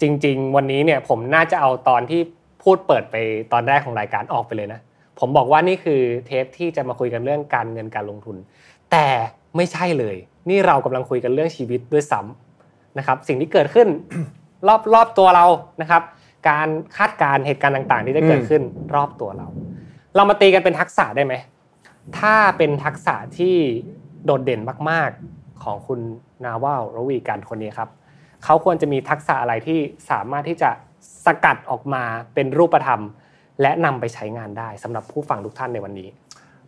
[0.00, 2.20] จริง ๆ วันนี้เนี่ยผมน่าจะเอาตอนที่
[2.62, 3.16] พูดเปิดไป
[3.52, 4.80] ตอนแรกของรายการออกไปเลยนะ
[5.18, 8.36] ผมบอกว่านี่คือเทปที่จะมาคุยกันเรื่องการเงินการลงทุน
[8.92, 9.06] แต่
[9.56, 10.16] ไม่ใช่เลย
[10.48, 12.43] นี่เรากำลังคุยกันเรื่องชีวิตด้วยซ้ำ
[12.98, 13.88] นะครับสิ่งที่เกิดขึ้น
[14.68, 15.46] รอบรอบตัวเรา
[15.82, 16.02] นะครับ
[16.48, 18.62] การคาดการณ์เหตุการณ์ต่างๆ ที่จะเกิดขึ้น
[18.94, 19.46] รอบตัวเรา
[20.16, 21.34] เรามาตีกันเป็นทักษะได้ไหม
[22.18, 23.56] ถ้าเป็นทักษะที่
[24.24, 26.00] โดดเด่นมาก ๆของคุณ
[26.44, 27.90] นาวาลรวีการคนนี้ครับ
[28.44, 29.78] เขาควรจะมีทักษะอะไรที่
[30.10, 30.70] สามารถที่จะ
[31.26, 32.04] สกัดออกมา
[32.34, 33.02] เป็นรูปธรรม
[33.62, 36.08] และนำไปใช้งานได้สำหรับผู้ฟังทุกท่านในวันนี้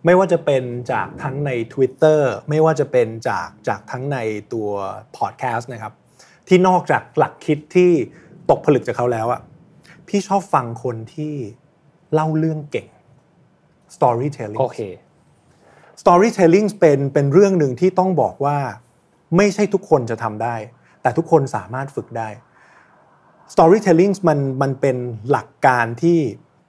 [0.04, 0.62] ไม่ว่าจะเป็น
[0.92, 4.18] จากทั้งใน Twitter ไม่ว่าจะเป็นจากจากทั้งใน
[4.52, 4.68] ตัว
[5.16, 5.92] พอดแคสต์นะครับ
[6.48, 7.90] ที่นอกจากหลักคิดที่
[8.50, 9.40] ตกผลึกจากเขาแล้วอะ
[10.08, 11.34] พี่ชอบฟังคนที่
[12.12, 12.88] เล่าเรื่องเก่ง
[13.94, 14.78] storytelling โอเค
[16.02, 18.58] storytelling เป็นเป็นเรื่องหนึ่งที่ต้องบอกว่า
[19.36, 20.56] ไม่ใช่ทุกคนจะทำได้
[21.02, 22.28] แต่ทุกคนสามารถฝึกได้
[23.52, 24.96] storytelling มันมันเป็น
[25.30, 26.18] หลักการที่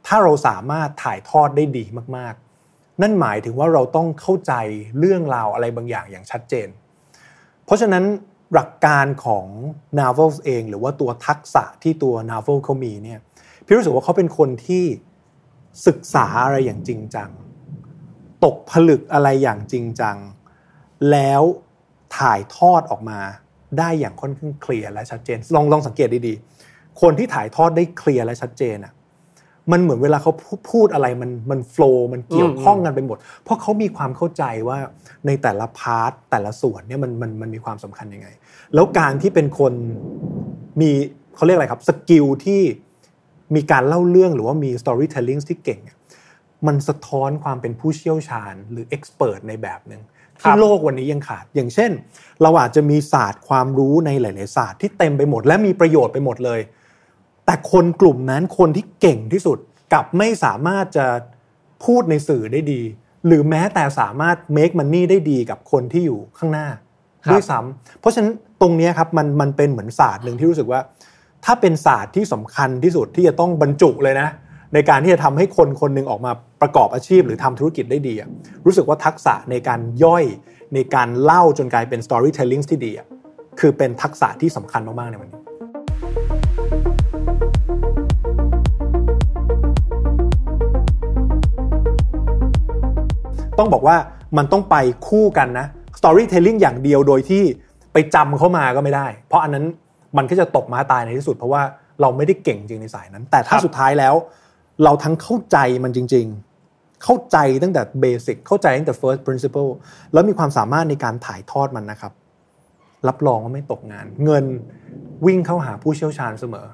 [0.07, 1.85] ถ้าเราสามารถถ่ายทอดได้ดี
[2.17, 2.33] มาก
[2.67, 4.53] ๆ นั่นหมายถึงว่าเราต้องเข้าใจ
[4.99, 6.67] เรื่องราวอะไรบางอย่างอย่างชัดเจน
[7.65, 8.03] เพราะฉะนั้น
[8.53, 9.45] หลักการของ
[9.99, 13.19] n a v e l เอง หรือว่าตัวทักษะที่ตัว n a v e l เขามีเนี่ย
[13.65, 14.83] พี่รู้สึกว่าเขาเป็นคนที่
[15.87, 17.29] ศึกษาอะไรอย่างจริงจัง
[18.45, 20.17] ตกผลึกอะไรอย่างจริงจัง
[21.11, 21.41] แล้ว
[22.17, 23.19] ถ่ายทอดออกมา
[23.79, 28.93] ได้อย่างค่อนข้างเคลียร์และชัดเจน ลองลองสังเกตดีๆ คนที่ถ่ายทอดได้เคลียร์และชัดเจนอะ
[29.71, 34.77] มันเหมือนเวลาเขาพูดพูดอะไรมันมัน flow มันเกี่ยวข้องกันไปหมด เพราะเขามีความเข้าใจว่า
[35.27, 38.27] ในแต่ละ part แต่ละส่วนเนี่ยมันมันมันมีความสำคัญยังไง
[38.73, 39.73] แล้วการที่เป็นคน
[40.81, 40.89] มี
[41.35, 42.61] เขาเรียกอะไรครับสกิลที่
[43.55, 45.97] มีการเล่าเรื่องหรือว่ามี storytelling ที่เก่งอะ
[46.67, 50.01] มันสะท้อนความเป็นผู้เชี่ยวชาญหรือ expert ในแบบหนึ่ง
[50.41, 51.91] ครัที่บโลกวันนี้ยังขาด อย่างเช่น
[52.41, 56.59] เราอาจจะมีศาสตร์ความรู้ในหลาย ๆ ศาสตร์ที่เต็มไปหมด และมีประโยชน์ไปหมดเลย
[57.47, 59.57] แต่คนกลุ่มนั้นคนที่เก่งที่สุด
[59.93, 61.07] กลับไม่สามารถจะ
[61.85, 62.81] พูดในสื่อได้ดี
[63.27, 66.67] หรือแม้แต่สามารถ make money ได้ดีกับคนที่อยู่ข้างหน้า
[67.25, 70.79] ครับด้วยซ้ำเพราะฉะนั้นตรงเนี้ยครับมันมันเป็นเหมือนศาสตร์หนึ่งที่รู้สึกว่า
[71.45, 74.29] ถ้าเป็นศาสตร์ที่สำคัญที่สุดที่จะต้องบรรจุเลยนะ
[74.73, 76.31] ในการที่จะทำให้คนคนหนึ่งออกมา
[76.61, 78.29] ประกอบอาชีพ หรือทำธุรกิจได้ดีอะ
[78.65, 80.25] รู้สึกว่าทักษะในการย่อย
[80.73, 83.07] ในการเล่าจนกลายเป็น storytelling ที่ดีอะ
[83.59, 85.39] คือเป็นทักษะที่สำคัญมากๆในวันนี้
[93.59, 93.97] ต้องบอกว่า
[94.37, 94.75] มันต้องไป
[95.07, 95.65] คู่กันนะ
[95.99, 97.43] storytelling อย่างเดียวโดยที่
[97.93, 99.65] ไปจำเข้ามาก็ไม่ได้ เพราะอันนั้น
[100.17, 101.61] มันก็จะตกม้าตายในที่สุด เพราะว่า
[102.01, 104.13] เราไม่ได้เก่งจริงในสายนั้น แต่ถ้าครับสุดท้ายแล้ว
[104.83, 106.25] เราทั้งเข้าใจมันจริง
[106.65, 109.71] ๆ เข้าใจตั้งแต่เบสิกเข้าใจตั้งแต่ first principle
[110.13, 112.13] แล้วมีความสามารถในการถ่ายทอดมันนะครับ
[113.07, 114.45] รับรองว่าไม่ตกงาน เงิน
[115.25, 116.65] วิ่งเข้าหาผู้เชี่ยวชาญเสมอ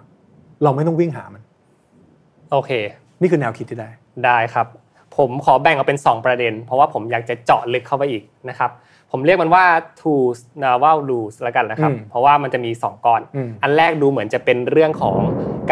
[0.64, 1.42] เราไม่ต้องวิ่งหามัน
[2.52, 2.72] โอเค
[3.22, 3.90] นี่คือแนวคิดที่ได้
[4.26, 4.68] ได้ครับ
[5.18, 8.72] ผมขอแบ่งออกเป็น 2 ประเด็น เพราะว่าผมอยากจะเจาะลึกเข้าไปอีกนะครับ
[9.12, 9.66] ผมเรียกมันว่า
[10.00, 15.16] tools naval rules แล้วกันนะครับอืมเพราะว่ามันจะมี 2ก้อนอืมอันแรกดูเหมือนจะเป็นเรื่องของ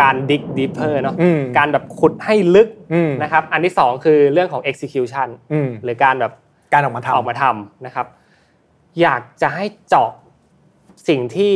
[0.02, 6.34] การ dig deeper เนาะอืมการแบบขุดให้ลึกอืมนะครับ อันที่ 2 คือเรื่องของ execution อืมหรือการแบบ
[6.74, 8.06] การออกมาทำออกมาทำนะครับ
[9.02, 10.10] อยากจะให้เจาะ
[11.08, 11.54] สิ่งที่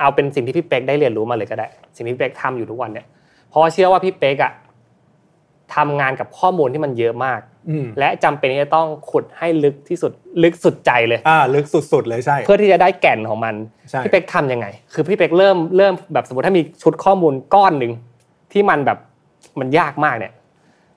[0.00, 3.06] เอาเป็นสิ่งที่พี่เป๊กได้เรียนรู้มาเลยก็ได้ สิ่งที่พี่เป๊กทำอยู่ทุกวันเนี่ย
[3.48, 4.52] เพราะว่าเชื่อว่าพี่เป๊กอะ
[5.74, 13.54] ทำงานกับข้อมูลที่มันเยอะมากอืมและจำเป็นที่จะต้องขุดให้ลึกที่สุดลึกสุดใจเลยอ่าลึกสุดๆเลยใช่ เพื่อที่จะได้แก่นของมัน
[13.90, 17.92] ใช่พี่เป๊กทำยังไง คือพี่เป๊กเริ่มเริ่มแบบสมมติถ้ามีชุดข้อมูลก้อนหนึ่ง
[18.52, 18.98] ที่มันแบบ
[19.60, 20.32] มันยากมากเนี่ย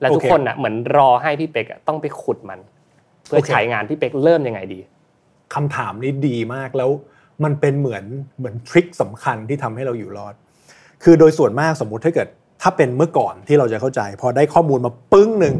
[0.01, 2.59] แล้วทุกคนอะเหมือนรอให้พี่เป๊กอะต้องไปขุดมัน
[3.27, 4.79] เพื่อโอเคใช้งานพี่เป๊กเริ่มยังไงดี
[5.53, 6.89] คำถามนี้ดีมากแล้ว
[7.43, 8.03] มันเป็นเหมือน
[8.37, 10.33] เหมือน trick สำคัญที่ทำให้เราอยู่รอด
[11.03, 12.27] คือโดยส่วนมากสมมุติถ้าเกิด
[12.61, 15.55] ถ้าเป็นเมื่อก่อนที่เราจะเข้าใจ พอได้ข้อมูลมาปึ้งหนึ่ง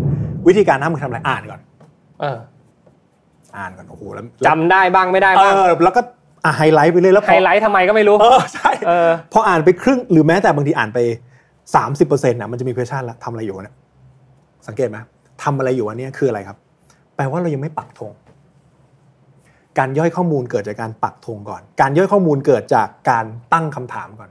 [0.48, 1.60] วิธีการทำคือทำอะไรอ่านก่อน
[2.22, 2.38] เออ
[3.58, 6.02] อ่านก่อนโอ้โหแล้วจำได้บ้างไม่ได้บ้างเออแล้วก็
[6.46, 11.00] อะไฮไลท์ไปเลยแล้วพอไฮไลท์ทำไมก็ไม่รู้เออใช่เออพออ่านไปครึ่งหรือแม้แต่บางทีอ่านไป
[11.70, 13.76] 30%น่ะมันจะมี question ละทำอะไรอยู่วะเนี่ย
[14.68, 14.98] สังเกตไหม
[15.44, 16.58] ทำอะไรอยู่วะเนี่ยคืออะไรครับ
[17.16, 18.12] แปลว่าเรายังไม่ปักธง
[19.80, 24.31] การย่อยข้อมูลเกิดจากการปักธงก่อน การย่อยข้อมูลเกิดจากการตั้งคำถามก่อนอ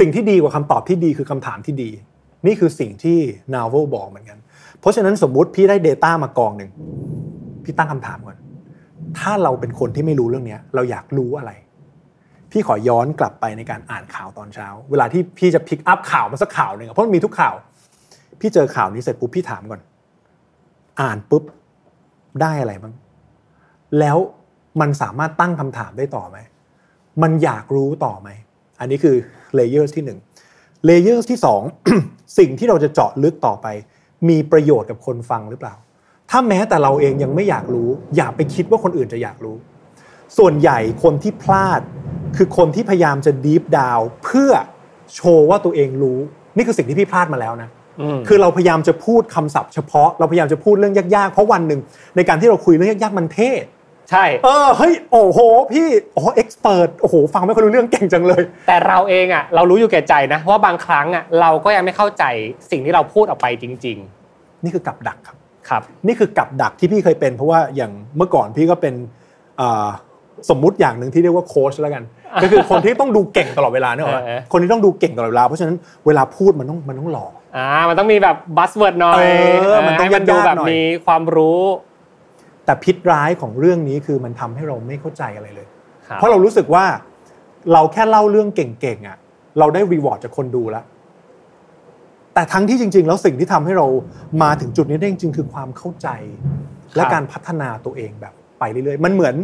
[0.00, 1.90] สิ่งที่ดีกว่าคำตอบที่ดีคือคำถามที่ดี
[2.46, 3.18] นี่คือสิ่งที่
[3.54, 4.38] Naval บอกเหมือนกัน
[4.80, 6.70] เพราะฉะนั้นสมมุติพี่ได้ Data มากองหนึ่ง
[7.64, 8.36] พี่ตั้งคำถามก่อน
[9.18, 11.52] ถ้าเราเป็นคนที่ไม่รู้เรื่องเนี้ยเราอยากรู้อะไร
[12.50, 17.54] พี่ขอย้อนกลับไปในการอ่านข่าวตอนเช้า เวลาที่พี่จะพิกอัพข่าวมาสักข่าวหนึ่งเพราะมันมีทุกข่าว
[18.40, 19.80] พี่เจอข่าวนี้เสร็จปุ๊บพี่ถามก่อน
[21.00, 21.42] อ่านปุ๊บ
[22.40, 22.94] ได้อะไรบ้าง
[23.98, 24.16] แล้ว
[24.80, 26.38] มันสามารถตั้งคำถามได้ต่อไหม
[27.22, 28.28] มันอยากรู้ต่อไหม
[28.80, 29.16] อันนี้คือ
[29.54, 30.18] layer ที่หนึ่ง
[30.86, 31.62] layer ที่สอง
[32.38, 33.66] สิ่งที่เราจะเจาะลึกต่อไป
[34.28, 35.74] มีประโยชน์กับคนฟังหรือเปล่า
[36.30, 39.56] ถ้าแม้แต่เราเองยังไม่อยากรู้ อย่าไปคิดว่าคนอื่นจะอยากรู้
[40.38, 41.80] ส่วนใหญ่คนที่พลาด
[42.36, 44.50] คือคนที่พยายามจะ deep dive เพื่อ
[45.14, 46.18] โชว์ว่าตัวเองรู้
[46.56, 47.68] นี่คือสิ่งที่พี่พลาดมาแล้วนะ
[48.00, 51.80] อืมคือเราพยายามจะพูดคำศัพท์เฉพาะเราพยายามจะพูดเรื่องยากๆ เพราะวันหนึ่ง
[52.16, 53.50] ในการที่เราคุยเรื่องยากๆมันเท่
[54.10, 55.38] ใช่ เออเฮ้ยโอ้โห
[55.72, 62.24] พี่โอ้เอ็กซ์เพรสโอ้โหฟังไม่ค่อยรู้เรื่องเก่งจังเลย แต่เราเองอะเรารู้อยู่แก่ใจนะว่าบางครั้งอะเราก็ยังไม่เข้าใจ
[62.70, 63.98] สิ่งที่เราพูดออกไปจริง
[64.64, 68.94] นี่คือกับดักครับๆครับ นี่คือกับดักที่พี่เคยเป็นเพราะว่าอย่างเมื่อก่อนพี่ก็เป็น
[69.60, 69.86] อ่า
[70.50, 72.02] สมมุติอย่างหนึ่งที่เรียกว่าโค้ชแล้วกัน
[72.42, 79.22] ก็คือคนที่ต้องดูเก่งตลอดเวลาเนี่ยหรอเออคนที่ต้องดูเก่งตลอดเวลาเพราะฉะนั้นเวลาพูดมันต้องมันต้องหล่ออ่ามันต้องมีแบบ buzzword หน่อยเอ
[79.74, 81.60] อมันต้องให้มันดูยากๆแบบหน่อยมีความรู้
[82.64, 85.66] แต่พิษร้ายของเรื่องนี้คือมันทำให้เราไม่เข้าใจอะไรเลย
[86.08, 86.84] ครับเพราะเรารู้สึกว่า
[87.72, 89.18] เราแค่เล่าเรื่องเก่งๆอะ
[89.58, 90.84] เราได้ reward จากคนดูแล้ว
[92.34, 93.86] แต่ทั้งที่จริง ๆ แล้วสิ่งที่ทำให้เรา
[94.42, 96.08] มาถึงจุดนี้ได้จริงๆ คือความเข้าใจ
[96.96, 99.34] และการพัฒนาตัวเองแบบไปเรื่อยๆ มันเหมือน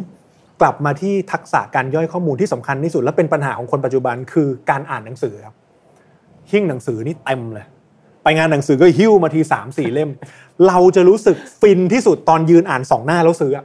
[0.60, 5.54] กลับมาที่ทักษะการย่อยข้อมูลที่สำคัญที่สุดและเป็นปัญหาของคนปัจจุบันคือการอ่านหนังสือครับ
[6.50, 7.66] หิ้งหนังสือนี่เต็มเลย
[8.22, 10.10] ไปงานหนังสือก็หิ้วมาทีสามสี่เล่ม
[10.68, 13.64] เราจะรู้สึกฟินที่สุดตอนยืนอ่านสองหน้าแล้วซื้ออะ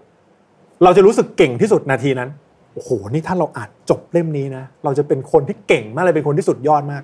[0.83, 2.29] เราจะรู้สึกเก่งที่สุดนาทีนั้น
[2.73, 7.03] โอ้โหนี่ถ้าเราอ่านจบเล่มนี้นะเราจะเป็นคนที่เก่งมากเลยเป็นคนที่สุดยอดมาก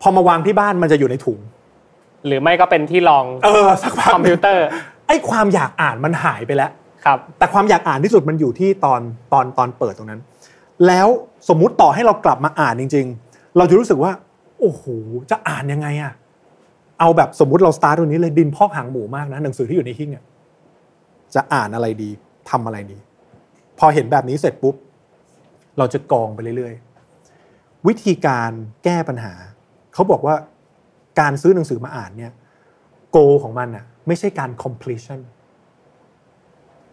[0.00, 1.38] พอมาวางที่บ้านมันจะอยู่ในถุง
[2.26, 4.64] หรือไม่ก็เป็นที่รองเออสักพักคอมพิวเตอร์
[5.06, 6.70] ไอ้ความอยากอ่านมันหายไปแล้ว
[7.04, 9.00] ครับ แต่ความอยากอ่านที่สุดมันอยู่ที่ตอน
[9.32, 10.20] ตอนตอนเปิดตรงนั้น
[10.86, 11.06] แล้ว
[11.48, 14.12] สมมุติต่อให้เรากลับมาอ่านจริง ๆ เราจะรู้สึกว่า
[14.60, 14.84] โอ้โห
[15.30, 16.12] จะอ่านยังไงอะ
[17.00, 20.24] เอาแบบสมมุติเราสตาร์ตตรงนี้เลยดินพอกหางหมูมากนะหนังสือที่อยู่ในหิ้งอะ
[21.34, 22.10] จะอ่านอะไรดี
[22.50, 22.98] ทำอะไรดี
[23.78, 24.74] พอเห็นแบบนี้เสร็จปุ๊บ
[25.78, 28.50] เราจะกองไปเรื่อยๆ วิธีการ
[28.84, 29.32] แก้ปัญหา
[29.94, 30.34] เขาบอกว่า
[31.20, 32.32] การซื้อหนังสือมาอ่านเนี่ย
[33.10, 35.20] goal ของมันอะไม่ใช่การ completion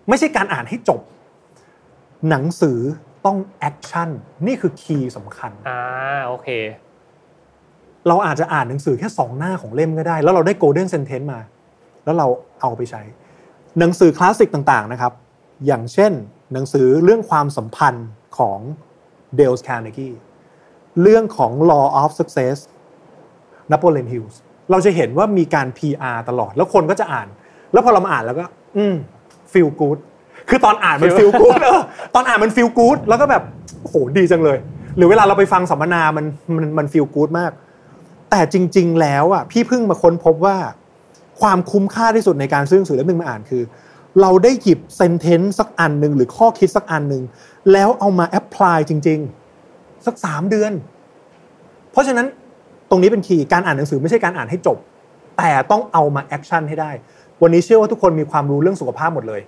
[0.09, 1.01] ไม่ใช่การอ่านให้จบ
[2.29, 2.79] หนังสือ
[3.25, 4.09] ต้อง action
[4.47, 5.79] นี่คือ key สำคัญอ่า
[6.27, 6.47] โอเค
[8.07, 11.39] เราอาจจะอ่านหนังสือแค่สองหน้าของเล่มก็ได้ แล้วเราได้ golden sentence มา
[12.05, 12.27] แล้วเรา
[12.61, 13.01] เอาไปใช้
[13.79, 15.13] หนังสือคลาสสิกต่างๆนะครับ
[15.65, 16.11] อย่างเช่น
[16.53, 18.59] หนังสือเรื่องความสัมพันธ์ของ
[19.37, 20.09] Dale Carnegie
[21.01, 22.57] เรื่องของ law of success
[23.71, 24.39] Napoleon Hill
[24.71, 27.27] เราจะเห็นว่ามีการ PR ตลอด แล้วคนก็จะอ่าน
[27.73, 28.45] แล้วพอเรามาอ่านแล้วก็
[28.77, 28.95] อืม
[29.53, 29.99] feel good
[30.49, 31.81] คือตอนอ่านมัน feel good เออ
[32.15, 33.43] ตอนอ่านมัน feel good แล้วก็แบบ
[33.81, 34.57] โอ้โหดีจังเลย
[34.97, 37.51] หรือเวลาเราไปฟังสัมมนามันมันมัน feel good มาก
[38.29, 40.57] แต่จริง ๆ แล้วอะพี่เพิ่งมาค้นพบว่า
[41.41, 43.63] ความคุ้มค่าที่สุดในการซื้อหนังสือเล่มหนึ่งมาอ่านคือ
[44.21, 47.23] เราได้หยิบ sentence สักอันหนึ่งหรือข้อคิดสักอันหนึ่ง
[47.71, 49.19] แล้วเอามา apply จริง
[49.63, 50.71] ๆ สักสามเดือน
[51.91, 52.27] เพราะฉะนั้น
[52.89, 54.77] ตรงนี้เป็น key การอ่านหนังสือไม่ใช่การอ่านให้จบ
[55.37, 56.91] แต่ต้องเอามา action ให้ได้
[57.41, 59.41] วันนี้เชื่อว่าทุกคนมีความรู้เรื่องสุขภาพหมดเลย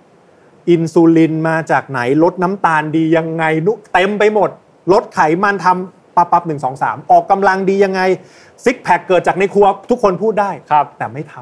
[0.68, 4.50] อินซูลินมาจากไหนลดน้ำตาลดียังไงเมนูเต็มไปหมด
[4.92, 8.00] ลดไขมันทำ ปั๊บปั๊บหนึ่งสองสามออกกำลังดียังไง
[8.64, 11.34] six pack เกิดจากในครัวทุกคนพูดได้ครับ แต่ไม่ท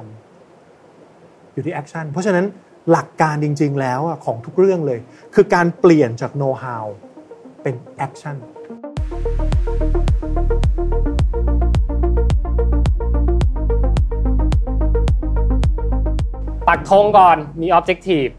[0.75, 2.47] ำอยู่ที่ action เพราะฉะนั้น
[2.91, 5.01] หลักการจริง ๆ แล้วอะของทุกเรื่องเลย
[5.35, 6.87] คือการเปลี่ยนจากโน้ตฮาว
[7.63, 8.37] เป็น action
[16.69, 18.33] ปักธงก่อนมี objective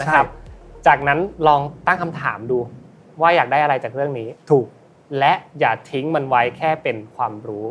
[0.00, 0.26] นะครับ
[0.86, 2.58] จากนั้นลองตั้งคำถามดู
[3.20, 4.66] ว่าอยากได้อะไรจากเรื่องนี้ ถูก
[5.18, 7.66] และอย่าทิ้งมันไว้แค่เป็นความรู้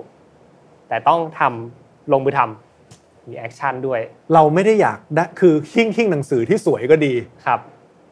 [0.88, 2.40] แต่ต้องทำลงมือทำ
[3.28, 4.00] มี action ด้วย
[4.34, 7.14] เราไม่ได้อยากได้คือหิ้งหิ้งหนังสือที่สวยก็ดี
[7.46, 7.60] ครับ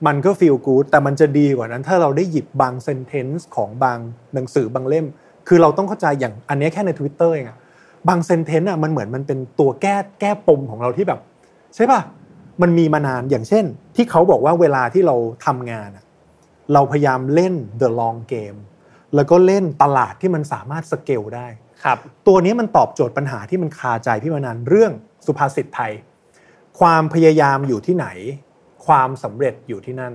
[0.07, 3.97] มันก็ feel good แต่มันจะดีกว่านั้น ถ้าเราได้หยิบบาง sentence ของบาง
[4.33, 5.05] หนังสือบางเล่ม
[5.47, 7.57] คือเราต้องเข้าใจอย่างอันเนี้ยแค่ใน Twitter เองอะ
[8.07, 11.19] บาง sentence อะมันเหมือนมันเป็นตัวแก้แก้ปมของเราที่แบบ
[11.75, 12.01] ใช่ป่ะ
[12.61, 13.65] มันมีมานานอย่างเช่น
[13.95, 15.15] ที่เขาบอกว่าเวลาที่เรา
[15.45, 16.03] ทำงานอะ
[16.73, 18.59] เราพยายามเล่น the long game
[19.15, 21.47] แล้วก็เล่นตลาดที่มันสามารถสเกลได้
[21.83, 21.97] ครับ
[22.27, 24.91] ตัวนี้มันตอบโจทย์ปัญหาที่มันคาใจพี่มานานเรื่อง
[25.25, 25.93] สุภาษิตไทย
[26.79, 28.07] ความพยายามอยู่ที่ไหน
[28.85, 30.13] ความสำเร็จอยู่ที่นั่น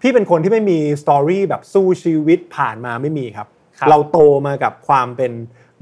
[0.00, 3.48] พี่เป็นคนที่ไม่มีสตอรี่แบบสู้ชีวิตผ่านมาไม่มีครับ
[3.78, 5.32] ครับเราโตมากับความเป็น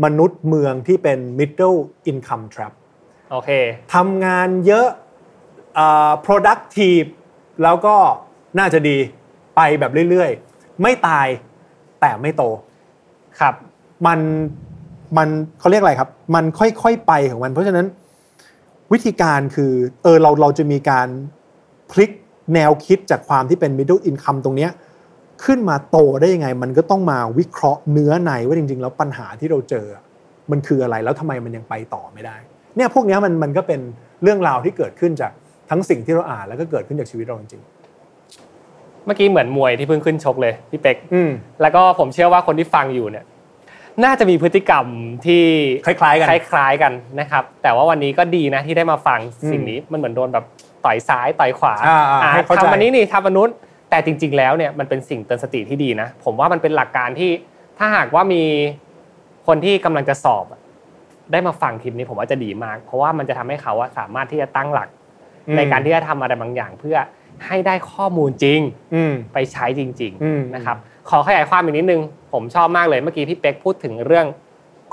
[0.04, 1.78] มนุษย์เมืองที่เป็น middle
[2.10, 2.72] income trap
[3.30, 3.50] โอเค
[3.94, 4.88] ทำงานเยอะ
[5.74, 7.08] เอ่อ productive
[7.62, 7.96] แล้วก็
[8.58, 8.96] น่าจะดี
[9.56, 11.28] ไปแบบเรื่อยๆ ไม่ตาย
[12.04, 12.44] แต่ไม่โต
[13.40, 13.54] ครับ
[14.06, 14.20] มัน
[15.16, 15.28] มัน
[15.58, 17.86] เขาเรียกอะไรครับ มันค่อยๆไปของมัน เพราะฉะนั้น
[18.92, 21.08] วิธีการคือเออเราเราจะมีการ
[21.90, 22.10] พลิก
[22.54, 24.70] แนวคิดจากความที่เป็น middle income ตรงเนี้ย
[25.44, 29.86] ขึ้นมาโตได้ยังไง มันก็ต้องมาวิเคราะห์เนื้อในว่าจริง ๆ แล้วปัญหาที่เราเจอ
[30.50, 32.36] มันคืออะไรแล้วทำไมมันยังไปต่อไม่ได้
[32.76, 33.80] เนี่ยพวกเนี้ยมันมันก็เป็น
[34.22, 35.32] เรื่องราวที่เกิดขึ้นจาก
[35.70, 37.62] ทั้งสิ่งที่เราอ่านแล้วก็เกิดขึ้นจากชีวิตเราจริง
[39.06, 41.30] เมื่อกี้เหมือนมวยที่เพิ่งขึ้นชกเลยพี่เป็กๆอืม
[41.62, 43.24] แล้วก็ผมเชื่อว่าคนที่ฟังอยู่เนี่ย
[44.04, 44.86] น่าจะมีพฤติกรรม
[45.26, 45.42] ที่
[45.84, 50.44] คล้ายๆกันคล้ายๆกันนะครับ แต่ว่าวันนี้ก็ดีนะที่ได้มาฟังอืมสิ่งนี้มันเหมือนโดนแบบ
[50.84, 53.50] ต่อยซ้ายต่อยขวาอ่าๆอ่าให้เข้าใจทำอันนี้นี่ทำอันนู้น
[53.90, 57.30] แต่จริง ๆ แล้วเนี่ยมันเป็นสิ่งเตือนสติที่ดีนะผมว่ามันเป็นหลักการที่
[57.78, 58.42] ถ้าหากว่ามี
[59.46, 60.60] คนที่กำลังจะสอบอะ
[61.32, 64.88] ได้มาฟังคลิปนี้ผมว่าจะดีมาก เพราะว่ามันจะทำให้เขาอะสามารถที่จะตั้งหลัก
[65.56, 66.96] ในการที่จะทำอะไรบางอย่างเพื่อ
[67.46, 68.60] ให้ได้ข้อมูลจริง
[68.94, 70.76] อืมไปใช้จริงอืมๆนะครับ
[71.10, 72.00] ขอขยายความอีกนิดนึง
[72.32, 74.26] ผมชอบมากเลยเมื่อกี้พี่เป็กพูดถึงเรื่อง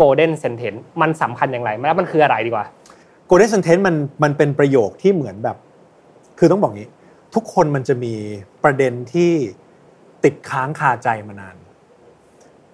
[0.02, 2.66] golden sentence มันสำคัญอย่างไรแล้วมันคืออะไรดีกว่า
[3.30, 5.58] golden sentence มันมันเป็นประโยคที่เหมือนแบบ
[6.40, 6.90] คือต้องบอกงี้
[7.36, 8.14] ทุกคนมันจะมี
[8.64, 9.32] ประเด็นที่
[10.24, 11.56] ติดค้างคาใจมานาน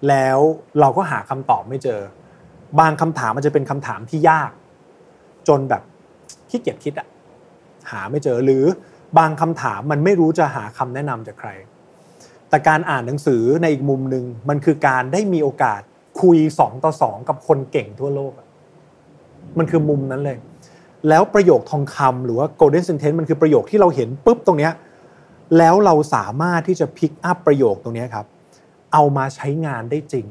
[0.08, 0.40] แล้ว
[0.80, 2.00] เราก็หาคำตอบไม่เจอ
[2.80, 4.52] บางคำถามมันจะเป็นคำถามที่ยาก
[5.48, 5.82] จนแบบ
[6.50, 7.08] ขี้เกียจคิดอะ
[7.92, 8.64] หาไม่เจอหรือ
[9.18, 11.50] บางคำถามมันไม่รู้จะหาคำแนะนำจากใคร
[12.50, 15.82] แต่การอ่านหนังสือในอีกมุมหนึ่งมันคือการได้มีโอกาส
[16.22, 18.34] คุยสองต่อสองกับคนเก่งทั่วโลก
[19.58, 20.38] มันคือมุมนั้นเลย
[21.10, 24.74] แล้วประโยคทองคำหรือว่า golden sentence มันคือประโยคที่เราเห็นปุ๊บตรงเนี้ย
[25.58, 28.26] แล้วเราสามารถที่จะพิกอัพประโยคตรงนี้ครับ
[28.94, 30.28] เอามาใช้งานได้จริง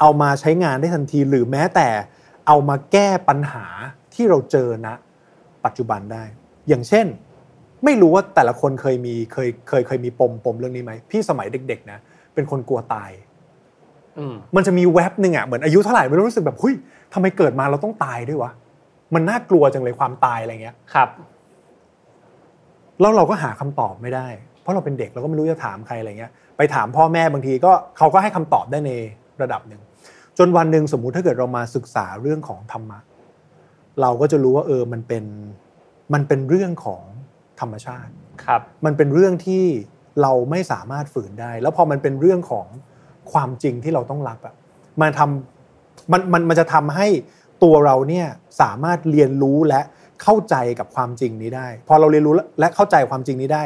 [0.00, 1.88] เอามาใช้งานได้ทันทีหรือแม้แต่
[2.46, 3.66] เอามาแก้ปัญหา
[4.14, 4.88] ที่เราเจอณ
[5.64, 6.24] ปัจจุบันได้
[6.68, 7.06] อย่างเช่น
[7.84, 11.98] ไม่รู้ว่าแต่ละคนเคยมีเคยเคยเคยมีปมปมเรื่องนี้ไหมพี่สมัยเด็ก ๆ นะ
[12.34, 13.10] เป็นคนกลัวตาย
[14.18, 16.74] อืมมันจะมีแว็บหนึ่งอะเหมือนอายุเท่าไหร่ไม่รู้รู้สึกแบบเฮ้ย
[17.14, 18.50] ทำไมเกิดมาเราต้องตายด้วยวะ
[19.14, 21.08] มันน่ากลัวจังเลยความตายอะไรเงี้ยครับ
[23.00, 24.28] แล้วเราก็หาคำตอบไม่ได้
[24.60, 28.92] เพราะเราเป็นเด็กเราก็ไม่รู้จะถามใครอะไรเงี้ย ไปถามพ่อแม่บางทีก็เขาก็ให้คำตอบได้ใน
[29.42, 29.82] ระดับหนึ่ง
[30.38, 32.98] จนวันหนึ่งสมมุติถ้าเกิดเรามาศึกษาเรื่องของธรรมะ
[34.00, 35.24] เราก็จะรู้ว่าเออมันเป็น
[36.14, 37.02] มันเป็นเรื่องของ
[37.60, 38.10] ธรรมชาติ
[38.44, 39.64] ครับ มันเป็นเรื่องที่
[40.22, 42.66] เราไม่สามารถฝืนได้ แล้วพอมันเป็นเรื่องของ
[43.32, 44.54] ความจริงที่เราต้องรับอะ
[45.00, 47.08] มันทำมันมันมันจะทำให้
[47.62, 48.26] ตัวเราเนี่ย
[48.60, 49.80] สามารถเรียนรู้และ
[50.22, 53.64] เข้าใจกับความจริงนี้ได้ พอเราเรียนรู้และเข้าใจความจริงนี้ได้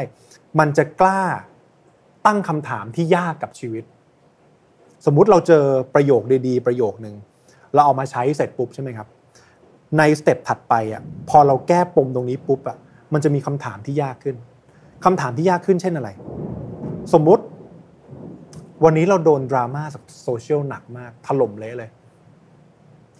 [0.59, 1.21] มันจะกล้า
[2.25, 3.83] ตั้งคำถามที่ยากกับชีวิต
[5.05, 5.65] สมมุติเราเจอ
[5.95, 7.15] ประโยคดีๆ ประโยคนึง
[7.73, 9.07] เราเอามาใช้เสร็จปุ๊บใช่ไหมครับ
[9.97, 12.77] ในสเต็ปถัดไปอะพอเราแก้ปมตรงนี้ปุ๊บอะ
[13.13, 14.35] มันจะมีคำถามที่ยากขึ้น
[15.05, 16.09] คำถามที่ยากขึ้นเช่นอะไร
[17.13, 17.43] สมมุติ
[18.83, 21.89] วันนี้เราโดนดราม่าจากโซเชียลหนักมากถล่มเละเลย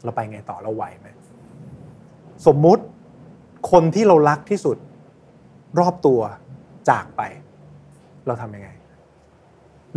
[0.04, 1.08] เราไปไงต่อเราไหวไหม
[2.48, 2.84] สมมุติ
[3.72, 4.78] คนที่เรารักที่สุด
[5.80, 6.20] รอบตัว
[6.90, 7.22] จากไป
[8.28, 8.70] เราทำยังไง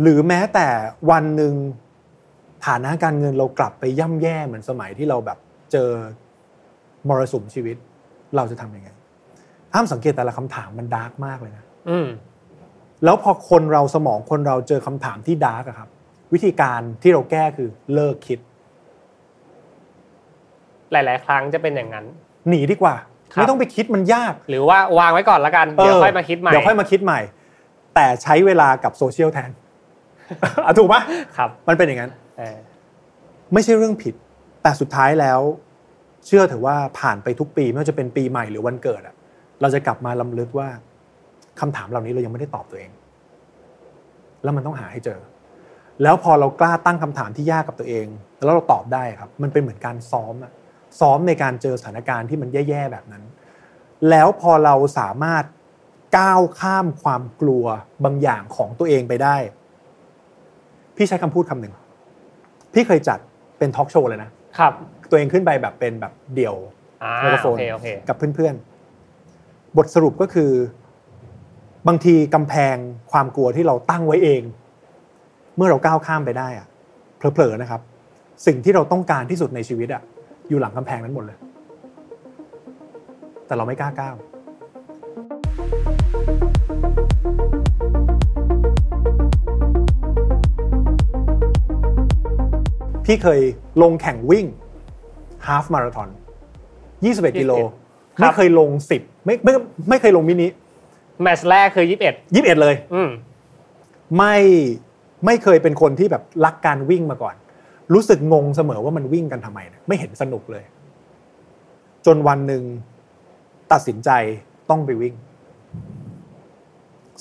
[0.01, 0.67] หรือแม้แต่
[1.11, 1.53] วันหนึ่ง
[2.65, 5.37] ฐานะการเงินเรากลับไปย่ำแย่เหมือนสมัยที่เราแบบ
[5.71, 5.89] เจอ
[7.07, 7.77] มรสุมชีวิต
[8.35, 8.89] เราจะทำยังไง
[9.73, 12.07] ถ้าสังเกตแต่ละคำถามมัน dark มากเลยนะอืม
[13.03, 15.89] แล้วพอคนเราสมองคนเราเจอคำถามที่ dark อะครับ
[16.33, 18.39] วิธีการที่เราแก้คือเลิกคิด
[20.91, 22.05] หลาย ๆ ครั้งจะเป็นอย่างนั้น
[22.49, 22.95] หนีดีกว่า
[23.33, 27.19] ครับไม่ต้องไปคิดมันยาก หรือว่าวางไว้ก่อนแล้วกันเดี๋ยวค่อยมาคิดใหม่เดี๋ยวค่อยมาคิดใหม่
[27.95, 29.51] แต่ใช้เวลากับโซเชียลแทน
[30.65, 31.01] อะถูกปะ
[31.37, 32.57] ครับ มันเป็นอย่างนั้นเออ
[33.53, 34.13] ไม่ใช่เรื่องผิด
[34.63, 35.39] แต่สุดท้ายแล้ว
[36.25, 39.15] เชื่อเถอะว่าผ่านไปทุกปีไม่ว่าจะเป็นปีใหม่หรือวันเกิดอะ
[39.61, 40.69] เราจะกลับมาลำลึกว่า
[41.59, 42.91] คำถามเหล่านี้เรายังไม่ได้ตอบตัวเอง
[44.43, 45.19] แล้วมันต้องหาให้เจอ
[46.03, 48.07] แล้วพอเรากล้าตั้งคำถามที่ยากกับตัวเอง
[48.43, 50.51] แล้วเราตอบได้ครับ มันเป็นเหมือนการซ้อมอะ
[50.99, 53.23] ซ้อมในการเจอสถานการณ์ที่มันแย่ๆแบบนั้น
[54.09, 55.43] แล้วพอเราสามารถ
[56.17, 57.65] ก้าวข้ามความกลัว
[58.05, 59.37] บางอย่างของตัวเองไปได้
[60.95, 61.73] พี่ใช้คำพูดคำหนึ่ง
[62.73, 63.19] พี่เคยจัด
[63.57, 64.29] เป็นทอล์กโชว์เลยนะ
[64.59, 64.73] ครับ
[65.09, 66.55] ตัวเองขึ้นไปแบบเป็นแบบเดี่ยว
[67.03, 68.68] อ่าไมโครโฟโอนเคโอเคกับเพื่อนๆ
[69.77, 70.51] บทสรุปก็คือ
[71.87, 72.75] บางทีกำแพง
[73.11, 74.41] ความกลัวที่เราตั้งไว้เอง
[75.55, 76.67] เมื่อเราก้าวข้ามไปได้อะ
[77.17, 77.81] เผลอๆนะครับ
[78.45, 80.01] สิ่งที่เราต้องการที่สุดในชีวิตอะ
[80.49, 81.37] อยู่หลังกำแพงนั้นหมดเลย
[83.45, 84.15] แต่เราไม่กล้าก้าว
[93.05, 93.41] พี่เคย
[93.81, 94.45] ลงแข่งวิ่ง
[95.45, 96.09] ฮาฟมาราธอน
[96.75, 97.53] 21 กิโล
[98.19, 99.53] ไม่เคยลง10ไม่ไม่
[99.89, 100.47] ไม่เคยลงมินิ
[101.21, 103.09] แมตช์แรกคือยี่สิบเอ็ด21เลยอืม
[104.17, 104.37] ไม่
[105.25, 107.35] ไม่เคยเป็นคนที่แบบรักการวิ่งมาก่อน
[107.93, 110.63] รู้สึกงงเสมอว่ามันวิ่งกันทำไมเนี่ยไม่เห็นสนุกเลย
[112.05, 112.63] จนวันหนึ่ง
[113.71, 114.09] ตัดสินใจ
[114.69, 115.15] ต้องไปวิ่ง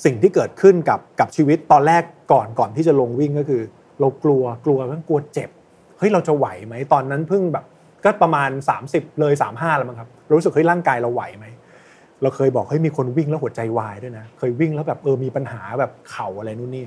[0.04, 3.62] สิ่งที่เกิดขึ้นกับกับชีวิตตอนแรกก่อนก่อนที่จะลงวิ่งก็คือ
[4.00, 5.50] เรากลัวกลัวมันกลัวเจ็บ
[5.98, 7.64] เฮ้ยเราจะไหวไหมตอนนั้นเพิ่งแบบ
[8.04, 8.50] ก็ประมาณ
[8.84, 11.46] 30 เลย 35 แล้วมั้งครับ รู้สึกเฮ้ยร่างกายเราไหวไหม
[12.22, 16.84] เราเคยบอกเฮ้ยมีคนวิ่งแล้วหัวใจวายด้วยนะเคยวิ่งแล้วแบบเออมีปัญหาแบบเข่าอะไรนู่นนี่